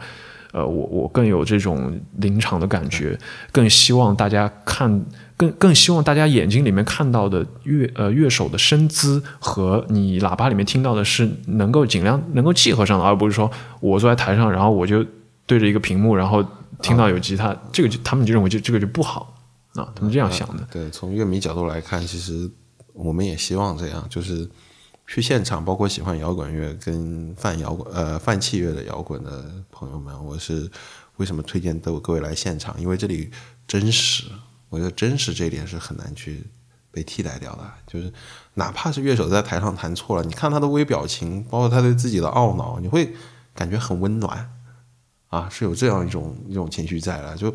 [0.53, 3.19] 呃，我我更有这种临场的感觉，
[3.51, 5.05] 更希望大家看。
[5.43, 15.05] 更更希望大家眼睛里面看到的乐呃乐手的身姿和你喇叭里面听到的是能够尽量能够契合上的，而不是说我坐在台上，然后我就
[15.45, 16.45] 对着一个屏幕，然后
[16.81, 19.35] 听到有吉他，这个就他们就认为就这个就不好
[19.75, 20.65] 啊，他们这样想的。
[20.71, 22.49] 对，从乐迷角度来看，其实
[22.93, 24.49] 我们也希望这样，就是
[25.09, 30.71] 去现场，包括喜欢摇滚乐跟泛摇滚呃泛器乐的摇滚的朋友们，我是
[31.17, 32.81] 为什么推荐各各位来现场？
[32.81, 33.29] 因为这里
[33.67, 34.27] 真实。
[34.73, 36.47] 我觉得真实这一点是很难去
[36.91, 38.11] 被替代掉的，就是
[38.55, 43.15] 哪怕是乐手在台上弹错了，你看他的微表情，包括他对自己的懊恼，你会
[43.55, 44.51] 感觉很温暖
[45.29, 47.37] 啊，是有这样一种一种情绪在的。
[47.37, 47.55] 就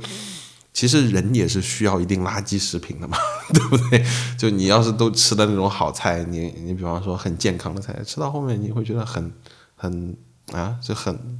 [0.71, 3.17] 其实人也是需要一定垃圾食品的嘛，
[3.51, 4.05] 对不对？
[4.37, 9.33] 就你要是都吃的那种好菜，你你比方说很健康的菜，吃到后面你会觉得很
[9.75, 10.15] 很
[10.53, 11.39] 啊，就很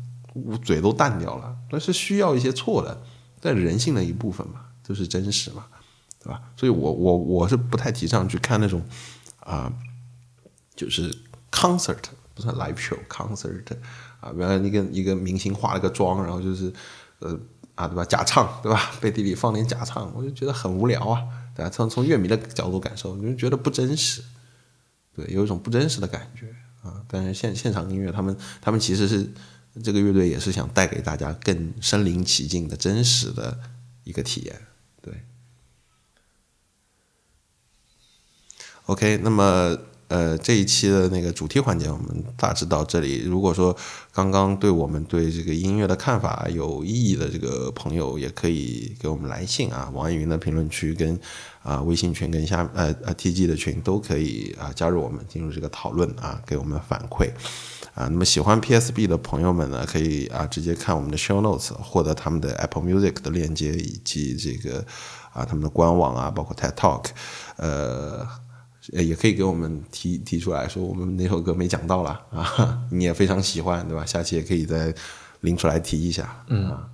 [0.64, 3.02] 嘴都淡掉了，那是需要一些错的，
[3.40, 5.66] 在人性的一部分嘛，就是真实嘛，
[6.24, 6.42] 对吧？
[6.56, 8.82] 所以我我我是不太提倡去看那种
[9.40, 9.72] 啊、
[10.76, 11.14] 就是
[11.52, 13.64] concert 不算 live show concert
[14.22, 16.72] 啊，原来一个一个明星化了个妆，然后就是
[17.20, 17.38] 呃
[17.76, 18.92] 啊对吧假唱对吧？
[19.02, 21.24] 背 地里放点假唱，我就觉得很无聊啊，
[21.56, 21.70] 对吧？
[21.70, 24.24] 从从乐迷的角度感受，我就觉得不真实，
[25.14, 27.04] 对，有一种不真实的感觉啊。
[27.08, 29.30] 但是现现场音乐，他们他们其实是
[29.84, 33.60] 这个乐队也是想带给大家更身临其境的真实的
[34.04, 34.62] 一个体验，
[35.02, 35.24] 对。
[38.88, 39.78] OK，那么
[40.08, 43.24] 呃这一期的那个主题环节我们大致到这里。
[43.26, 43.76] 如果说
[44.14, 51.20] 刚刚对我们对这个音乐的看法有异议的这个朋友，也可以给我们来信啊，网易云的评论区跟
[51.64, 57.30] 啊、微信群跟下呃呃 TG 的群都可以啊加入我们进入这个讨论啊，给我们反馈。
[57.94, 64.86] 啊，那么喜欢 PSB 的朋友们呢，可以啊直接看我们的 show notes，获得他们的 Apple Music 的链接以及这个
[65.34, 67.06] 啊他们的官网啊，包括 TED Talk，
[67.58, 68.26] 呃，
[68.94, 74.06] 呃也可以给我们提提出来说我们哪首歌没讲到了啊， 你也非常喜欢对吧？
[74.06, 74.94] 下期也可以再
[75.42, 76.88] 拎出来提一下，嗯啊。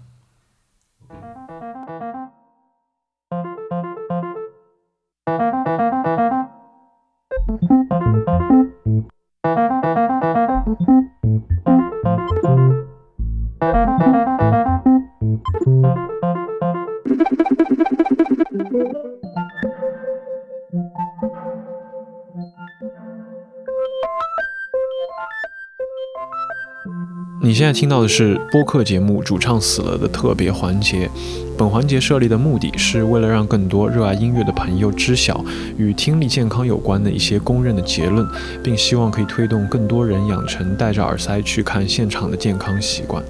[27.74, 31.10] 听到的是播客节目《主唱死了》的特别环节。
[31.58, 35.44] 本环节设立的目的是为了让更多热爱音乐的朋友知晓
[35.76, 38.26] 与听力健康有关的一些公认的结论，
[38.64, 43.24] 并希望可以推动更多人养成戴着耳塞去看现场的健康习惯。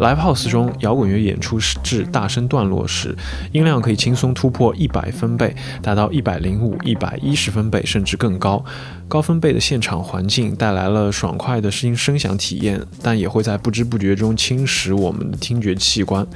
[0.00, 3.14] Live House 中，摇滚乐演出至大声段落时，
[3.52, 8.64] 音量可以轻松突破一百分贝，达到一百零五、一百一十分贝，甚至更高。
[9.08, 16.26] 高分贝的现场环境带来了爽快的声音声响体验，但也会在不知不觉中侵蚀我们的听觉器官。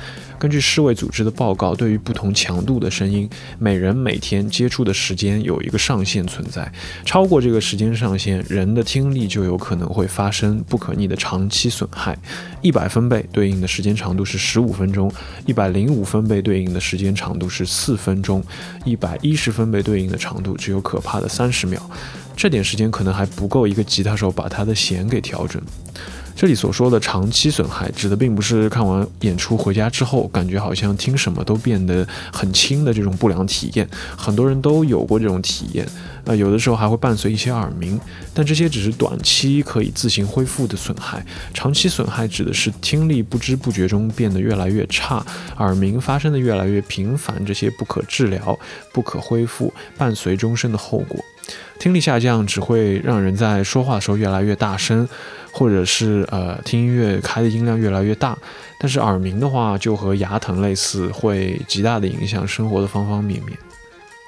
[0.44, 3.26] 根据世卫组织的报告，对于不同强度的声音，
[3.58, 6.70] 每人每天接触的时间有一个上限存在，
[7.02, 12.14] 超过这个时间上限，人的听力就有可能会发生不可逆的长期损害。
[12.60, 15.10] 一百分贝对应的时间长度是十五分钟，
[15.46, 18.44] 一百零五分贝对应的时间长度是四分钟，
[18.84, 21.80] 一百一十分贝对应的长度只有可怕的三十秒。
[22.36, 25.62] 这点时间可能还不够一个吉他手把他的弦给调整。
[26.36, 33.88] 这里所说的长期损害，指的并不是看完演出回家之后，感觉好像听什么都变得很轻的这种不良体验。
[34.16, 35.86] 很多人都有过这种体验，
[36.24, 37.98] 呃，有的时候还会伴随一些耳鸣，
[38.34, 41.24] 但这些只是短期可以自行恢复的损害。
[41.54, 45.24] 长期损害指的是听力不知不觉中变得越来越差，
[45.58, 48.58] 耳鸣发生的越来越频繁，这些不可治疗、
[48.92, 51.24] 不可恢复，伴随终身的后果。
[51.78, 55.08] 听力下降只会让人在说话的时候越来越大声，
[55.52, 58.36] 或者是呃听音乐开的音量越来越大。
[58.78, 63.56] 但是耳鸣的话，就和牙疼类似，会极大的影响生活的方方面面。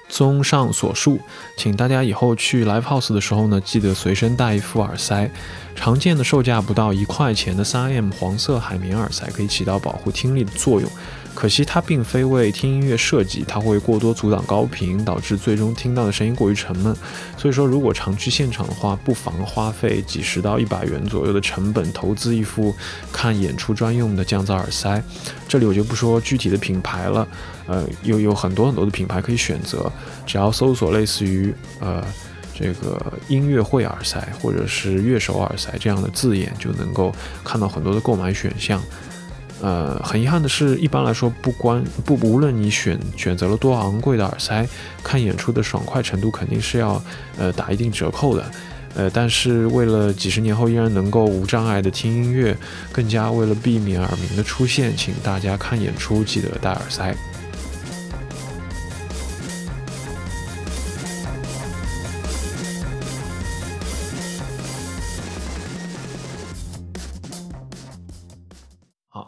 [0.09, 1.19] 综上所述，
[1.57, 5.29] 请大家以后去 live house 的时候呢，记得随身带一副耳塞。
[5.75, 10.89] 常见的售价不到一块钱的 3M 黄色海绵耳塞可以起到保护听力的作用。
[11.37, 16.97] 可惜它并非为听音乐设计，它会过多阻挡高频，导致最终听到的声音过于沉闷。
[17.37, 22.75] 所以说，如果常去现场的话，不妨花费几十到一百元左右的成本，投资一副
[23.13, 25.01] 看演出专用的降噪耳塞。
[25.47, 27.29] 这里我就不说具体的品牌了，
[27.67, 29.93] 呃，有有很多很多的品牌可以选择，
[30.27, 32.03] 只要搜索类似于呃。
[32.59, 37.15] 这个音乐会耳塞或者是乐手耳塞这样的字眼，就能够
[37.45, 38.83] 看到很多的购买选项。
[39.63, 44.67] 呃，很遗憾的是，一般来说，不关不无论你选选择了多昂贵的耳塞，
[45.03, 47.03] 看演出的爽快程度肯定是要
[47.39, 48.45] 呃打一定折扣的。
[48.95, 52.57] 呃，但是为了几十年后依然能够无障碍的听音乐，
[52.93, 57.15] 更加为了避免耳鸣的出现，请大家看演出记得戴耳塞。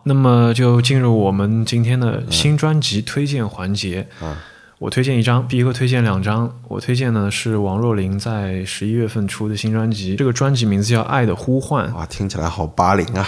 [0.08, 4.08] 那么就进入我们今天的新专辑推荐环节。
[4.20, 4.42] 啊，
[4.78, 6.58] 我推荐一张，第一个推荐两张。
[6.66, 11.90] 我推荐呢是王若琳在十一月份出的新专辑，这个专辑名字叫《爱的呼唤》。
[11.94, 13.26] 哇，听起来好八零啊！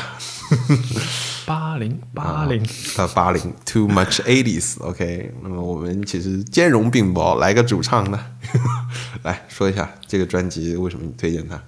[1.47, 2.64] 八零八零，
[2.97, 4.81] 他八零，too much eighties。
[4.81, 8.18] OK，那么我们其实兼容并包，来个主唱的，
[9.22, 11.61] 来说一下这个专辑为什么你推荐它？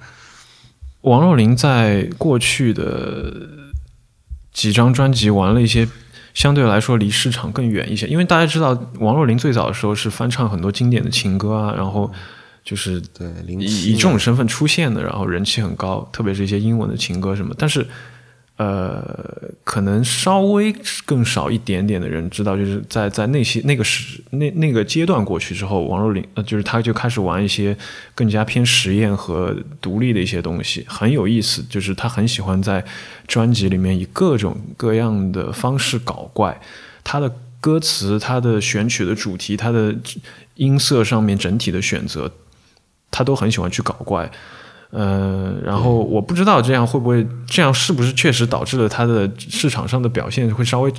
[1.02, 3.34] 王若琳在过去的
[4.53, 5.88] 几张专辑玩了一些
[6.34, 12.12] 相对来说离市场更远一些，因为大家知道王若琳最早的时候是翻唱很多经典的情歌啊，然后
[12.64, 17.86] 就是对以以这种身份出现的，然后人气很高，特别是一些英文的情歌什么，但是。
[18.62, 20.72] 呃，可能稍微
[21.04, 27.76] 更少一点点的人知道，就是在在那些那个时那那个阶段过去之后，王若琳呃，就是他就开始玩一些
[28.14, 31.64] 更加偏实验和独立的一些东西，很有意思。
[31.68, 32.84] 就是他很喜欢在
[33.26, 36.60] 专辑里面以各种各样的方式搞怪，
[37.02, 39.92] 他的歌词、他的选曲的主题、他的
[40.54, 42.30] 音色上面整体的选择，
[43.10, 44.30] 他都很喜欢去搞怪。
[44.93, 50.93] 呃，然后我不知道这样会不会，这样是不是确实导致了它的市场上的表现会稍微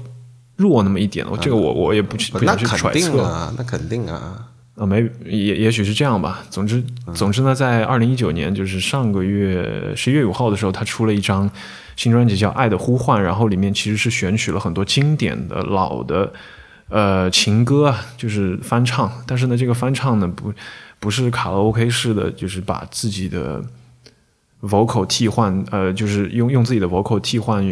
[0.55, 1.23] 弱那么一点？
[1.29, 6.43] 我这个我我也不去不想去揣测啊，那肯定啊，啊没也也许是这样吧。
[6.49, 6.83] 总之
[7.13, 11.47] 总之呢，在二零一九年，就是上个月十一月五号的时候，他出了一张
[11.95, 16.33] 新专辑叫《爱的呼唤》，然后里面其实是选取了很多经典的老的
[16.89, 19.11] 呃情歌啊，就是翻唱。
[19.27, 20.51] 但是呢，这个翻唱呢不
[20.99, 23.63] 不是卡拉 OK 式的，就是把自己的
[24.63, 27.63] vocal 替换，呃，就是用用自己的 vocal 替换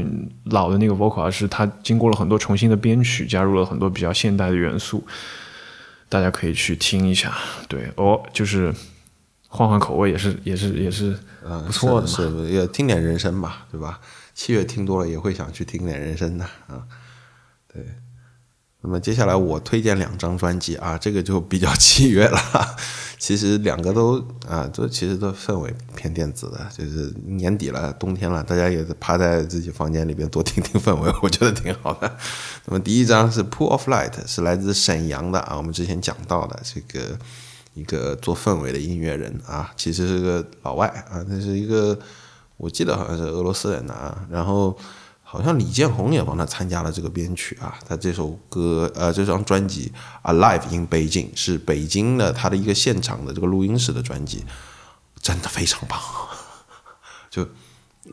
[0.46, 5.02] 老的那个 vocal，而是它经过了很多重新的编曲，加入了很多比较现代的元素，
[6.10, 7.34] 大家可以去听一下。
[7.70, 8.74] 对，哦，就是
[9.48, 11.18] 换换口味，也是也是也是
[11.66, 14.02] 不错的嘛，是也听点人声吧，对吧？
[14.34, 16.84] 七月听多了也会想去听点人声的啊，
[17.74, 17.86] 对。
[18.84, 22.38] 那么接下来我推荐两张专辑啊，这个就比较 七月了。
[23.22, 24.18] 其实两个都
[24.48, 32.12] 啊，都其实都氛围偏电子的，就是年底了，冬天了，大家也是趴在自己房间里边多听听氛围，我觉得挺好的。
[32.66, 37.16] 那么第一张是 Pool of Light，是来自沈阳的啊，我们之前讲到的这个
[37.76, 41.96] 一个做氛围的音乐人啊，其实是个老外啊，那是一个
[42.58, 44.76] 我记得好像是俄罗斯人的啊，然后。
[45.32, 49.90] 好像李建宏也帮他参加了这个编曲啊，他这首歌呃这张专辑
[50.30, 54.44] 《Alive in Beijing》是北京的他的一个现场的这个录音室的专辑，
[55.22, 55.98] 真的非常棒。
[57.32, 57.44] 就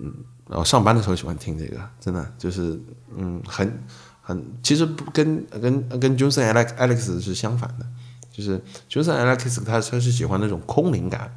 [0.01, 0.14] 嗯，
[0.49, 2.81] 然后上班的时候喜欢听这个，真的就是
[3.16, 3.83] 嗯很
[4.23, 7.87] 很其实不跟跟跟 Johnson Alex Alex 是相反的，
[8.31, 11.37] 就是 Johnson Alex 他他是喜欢那种空灵感，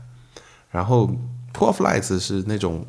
[0.70, 1.10] 然后
[1.52, 2.86] Poor Flights 是那种。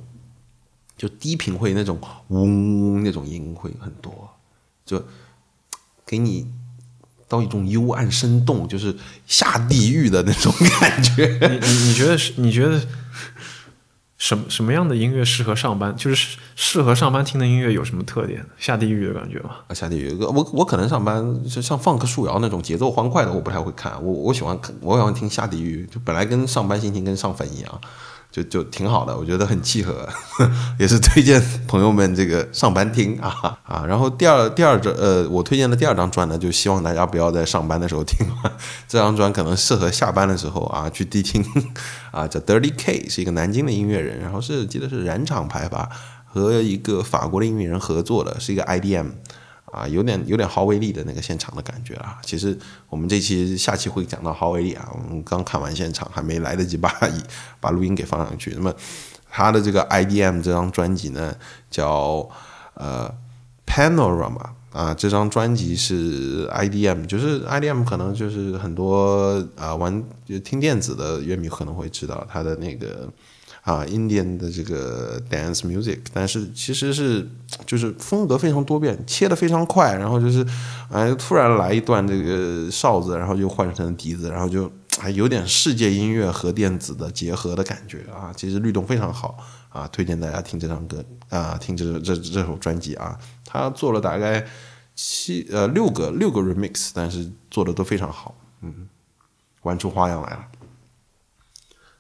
[1.03, 1.99] 就低频会那种
[2.29, 4.31] 嗡那种音会很多，
[4.87, 5.05] 就
[6.07, 6.47] 给你
[7.27, 8.97] 到一种幽暗生动，就是
[9.27, 11.27] 下地狱的那种感觉。
[11.51, 12.35] 你你你觉得是？
[12.37, 12.81] 你觉得
[14.17, 15.93] 什么什么样的音乐适合上班？
[15.97, 18.47] 就是适合上班听的音乐有什么特点？
[18.57, 19.57] 下地狱的感觉吗？
[19.67, 20.15] 啊，下地狱！
[20.21, 24.01] 我我可能上班就像放克树摇那种节奏欢快的，我不太会看。
[24.01, 27.81] 我我喜欢我喜欢听下地狱，就本来跟上班心情跟上坟一样。
[28.33, 30.09] 就就挺好的，我觉得很契合，
[30.81, 33.85] 也是推荐朋友们这个上班听啊啊。
[33.87, 38.27] 然后第二第二张呃，我推荐的第二张专呢，就希望大家不要在上班的时候听，
[38.89, 41.45] 这张专可能适合下班的时候啊去谛听
[42.11, 42.27] 啊。
[42.27, 45.91] 叫 Dirty K，是一个南京的音乐人，然后是记得是燃厂牌吧，
[46.25, 49.11] 和一个法国的音乐人合作的，是一个 IDM。
[49.73, 52.19] 啊，有点有点豪威利的那个现场的感觉啊。
[52.23, 52.57] 其实
[52.91, 54.87] 我们这期下期会讲到豪威利啊。
[54.93, 56.95] 我们刚看完现场，还没来得及把
[57.59, 58.53] 把录音给放上去。
[58.55, 58.73] 那么
[59.31, 61.35] 他的这个 IDM 这张专辑呢，
[61.71, 62.29] 叫
[62.75, 63.11] 呃
[63.67, 64.93] Panorama 啊。
[64.93, 73.09] 这张专辑是 IDM，就是 IDM 可能就是很多啊玩就听电子的乐迷可能会知道他的那个。
[73.63, 77.29] 啊，Indian 的这个 dance music，但是其实是
[77.65, 80.45] 就是风格非常多变，切的非常快，然后就是
[80.91, 89.39] 哎突然来一段这个哨子，然后就换成笛子，然后就还有点世界音乐和电子的结合的感觉啊，其实律动非常好
[89.69, 94.45] 啊，推荐大家听这张歌啊，听这这这首专辑啊，他做了大概
[94.97, 98.89] 七呃六个六个 remix，但是做的都非常好，嗯，
[99.63, 100.45] 玩出花样来了。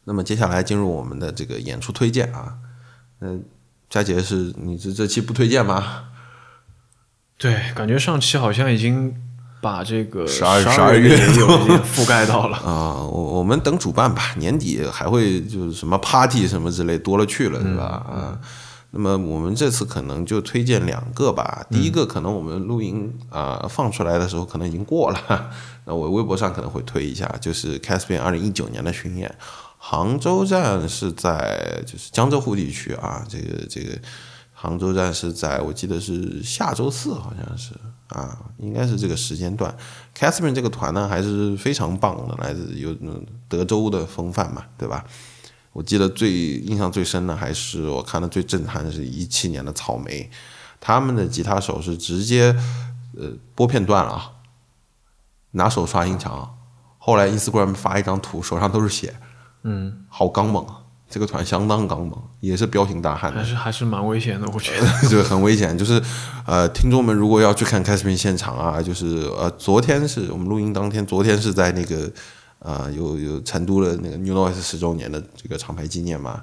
[0.05, 2.55] 那么接下来进入我们的这个演出推荐啊，
[3.21, 3.45] 嗯，
[3.89, 6.05] 佳杰是你这这期不推荐吗？
[7.39, 9.15] 对，感觉上期好像已经
[9.61, 11.47] 把这个十二十二月有
[11.85, 13.03] 覆盖到了啊。
[13.03, 17.85] 我我们等主办吧，年底还会就是什么 party 什么之类多了去了，是吧？
[17.85, 18.41] 啊，
[18.91, 21.65] 那么我们这次可能就推荐两个吧。
[21.71, 25.51] 第一个可能我们录音啊、放出来的时候可能已经过了，
[25.87, 29.35] 那我微博上可能会推一下，就是 Caspian 二零一九年的巡演，
[29.85, 33.99] 杭州站是在就是江浙沪地区啊，这个这个
[34.53, 37.75] 杭州站是在我记得是下周四好像是
[38.07, 39.77] 啊，应该是这个时间段。
[40.17, 42.97] Caspian 这个团呢还是非常棒的，来自有
[43.49, 45.05] 德州的风范嘛，对吧？
[45.73, 50.31] 我记得最印象最深的还是我看的最震撼的是一七年的草莓，
[50.79, 52.57] 他们的吉他手是直接
[53.19, 54.31] 呃拨片断了啊，
[55.51, 56.57] 拿手刷音墙，
[56.99, 59.17] 后来 Instagram 发一张图，手上都是血，
[59.63, 60.79] 嗯，好刚猛啊！
[61.09, 64.87] 这个团相当刚猛，也是彪形大汉的还，是还是蛮危险的，我觉得。
[65.09, 65.77] 就很危险。
[65.77, 66.03] 就是
[66.47, 72.11] 呃，听众们如果要去看开视频现场啊，就是呃，昨天是我们录音当天，昨天是在那个
[72.61, 76.43] 呃有有成都的那个 New Noise 十周年的这个厂牌纪念嘛。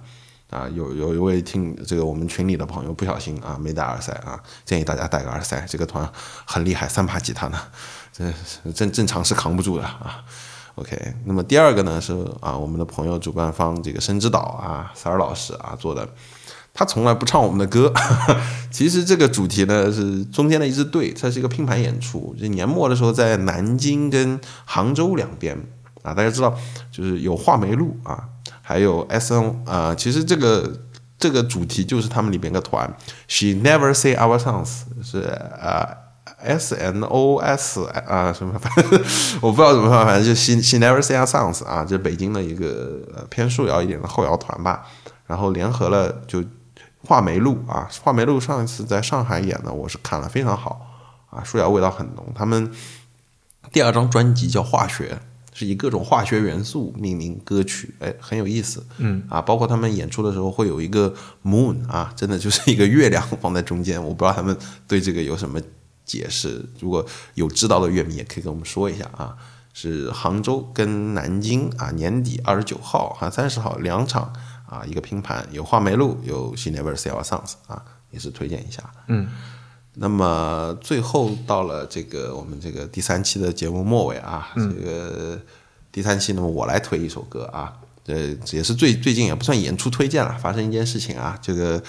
[0.52, 5.64] 啊，有有一位听这个我们群里的朋友不小心啊没带耳塞啊，建议大家带个耳塞。
[5.68, 6.08] 这个团
[6.46, 7.60] 很厉害，三把吉他呢，
[8.12, 8.32] 这
[8.72, 10.24] 正正常是扛不住的啊。
[10.80, 16.08] OK，那么第二个呢是啊，我们的朋友主办方这个深之岛啊，三儿老师啊做的，
[16.74, 17.92] 他从来不唱我们的歌。
[18.72, 25.58] 其实这个主题呢是中间的一支队，它是一个拼盘演出，就年末的时候在南京跟杭州两边
[26.02, 26.58] 啊，大家知道
[26.90, 28.24] 就是有画眉路啊，
[28.62, 30.80] 还有 S N 啊，其实这个
[31.18, 32.96] 这个主题就是他们里边的团
[33.28, 35.20] ，She Never Say Our Songs 是
[35.62, 35.90] 啊。
[36.42, 39.02] S N O S 啊什么，反正
[39.42, 44.86] 我不知道怎么说，反正就 She She Never Say Songs 啊，这是北京的一个呃偏树摇一点的后摇团吧，
[45.28, 46.44] 然后联合了就
[47.06, 50.86] 画眉路啊，画眉路上一次在上海演的，我是看了非常好
[51.30, 52.26] 啊，树摇味道很浓。
[52.36, 52.72] 他们
[53.72, 55.18] 第二张专辑叫《化学》，
[55.58, 58.86] 是以各种化学元素命名歌曲，哎，很有意思。
[58.98, 61.14] 嗯啊，包括他们演出的时候会有一个
[61.44, 64.56] moon 啊，真的就是一个月亮放在中间，我不知道他们
[64.88, 65.60] 对这个有什么
[66.10, 67.06] 解释，如果
[67.36, 69.38] 有知道的乐迷也可以跟我们说一下啊。
[69.72, 74.34] 是杭州跟南京啊，年底二十九号和三十号两场
[74.68, 78.84] 啊，一个拼盘，有画眉路，有 She Never Say Our Songs 啊，也是推荐一下。
[79.08, 79.30] 嗯，
[79.94, 85.40] 那么最后到了这个我们这个第三期的节目末尾啊，嗯这个
[85.92, 87.72] 第三期，那么我来推一首歌啊，
[88.04, 91.82] 这也是最最近也不算演出推荐了，发生一件事情啊，这个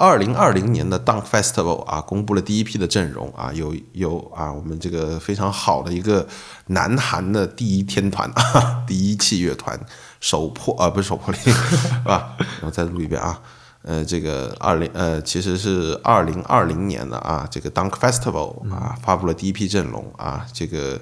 [0.00, 6.26] 二零二零年的 Dunk Festival 啊，公布了第一批的阵容啊，有有啊，我们这个非常好的一个
[6.68, 9.78] 南韩的第一天团啊， 第一器乐团
[10.18, 12.34] 首破啊，不是首破零 是吧？
[12.38, 13.38] 然后再录一遍啊。
[13.82, 20.98] 呃，这个二零呃，其实是二零二零年的啊，这个 Dunk Festival 啊，发布了第一批阵容啊，这个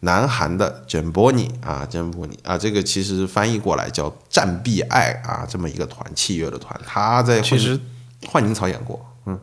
[0.00, 2.32] 南韩的 j a m b o n i 啊 j a m b o n
[2.32, 7.78] i 啊，这个其实翻译过来叫战必爱啊，这么一个团，器乐的团，他在其实
[8.26, 9.38] 幻影草演过，嗯，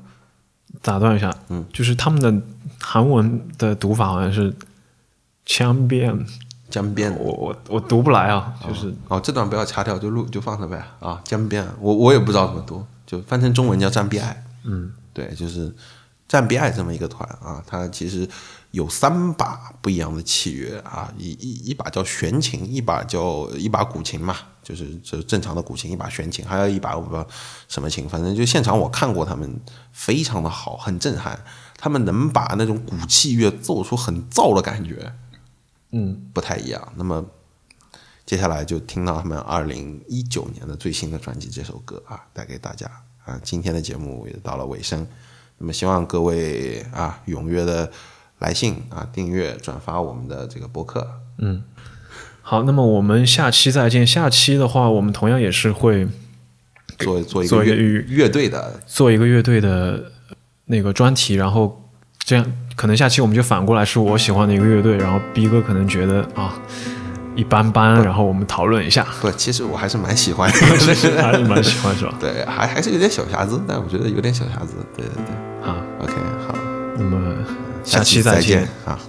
[0.81, 2.45] 打断一下，嗯，就是他们的
[2.79, 4.53] 韩文的读法好像是
[5.45, 6.25] 江边，
[6.69, 8.93] 江边，我我我读不来啊，就是。
[9.07, 10.83] 哦，这段不要掐掉，就录就放着呗。
[10.99, 15.73] 啊，江边，我我也不知道怎么读，就翻成中文叫战必爱，嗯，对，就是
[16.27, 18.27] 战必爱这么一个团啊，它其实
[18.71, 27.27] 有三把不一样的契约啊，一一一把叫弦琴，一把叫一把古琴嘛，就是这正常的古琴，一把弦琴，还有一把我不知道
[27.67, 29.59] 什么琴，反正就现场我看过他们，
[29.91, 31.43] 非常的好，很震撼，
[31.77, 35.13] 他们能把那种古器乐奏出很燥的感觉，
[35.91, 36.93] 嗯，不太一样。
[36.95, 37.25] 那么
[38.25, 42.89] 接下来就听到他们二零一九年的最新的专辑这首歌啊，带给大家
[43.25, 43.37] 啊。
[43.43, 45.05] 今天的节目也到了尾声，
[45.57, 47.91] 那么希望各位啊踊跃的
[48.39, 51.05] 来信啊、订阅、转发我们的这个博客。
[51.37, 51.63] 嗯，
[52.45, 54.05] 好，那么我们下期再见。
[54.05, 56.05] 下期的话，我们同样也是会
[56.99, 60.11] 做做一个乐乐乐队的做一个乐队的
[60.65, 61.89] 那个专题，然后
[62.19, 62.45] 这样
[62.75, 66.53] 可能下期我们就反过来是我喜欢的一个乐队，然后 B 哥可能觉得啊
[67.33, 69.07] 一般般，然后我们讨论一下。
[69.21, 72.13] 不，其实我还是蛮喜欢， 其实还是蛮喜欢是吧？
[72.19, 74.75] 对，还还是有点小瑕疵，但我觉得有点小瑕疵。
[74.97, 76.13] 对对对，好，OK，
[76.45, 76.55] 好，
[76.97, 77.37] 那么
[77.85, 78.99] 下期再见啊。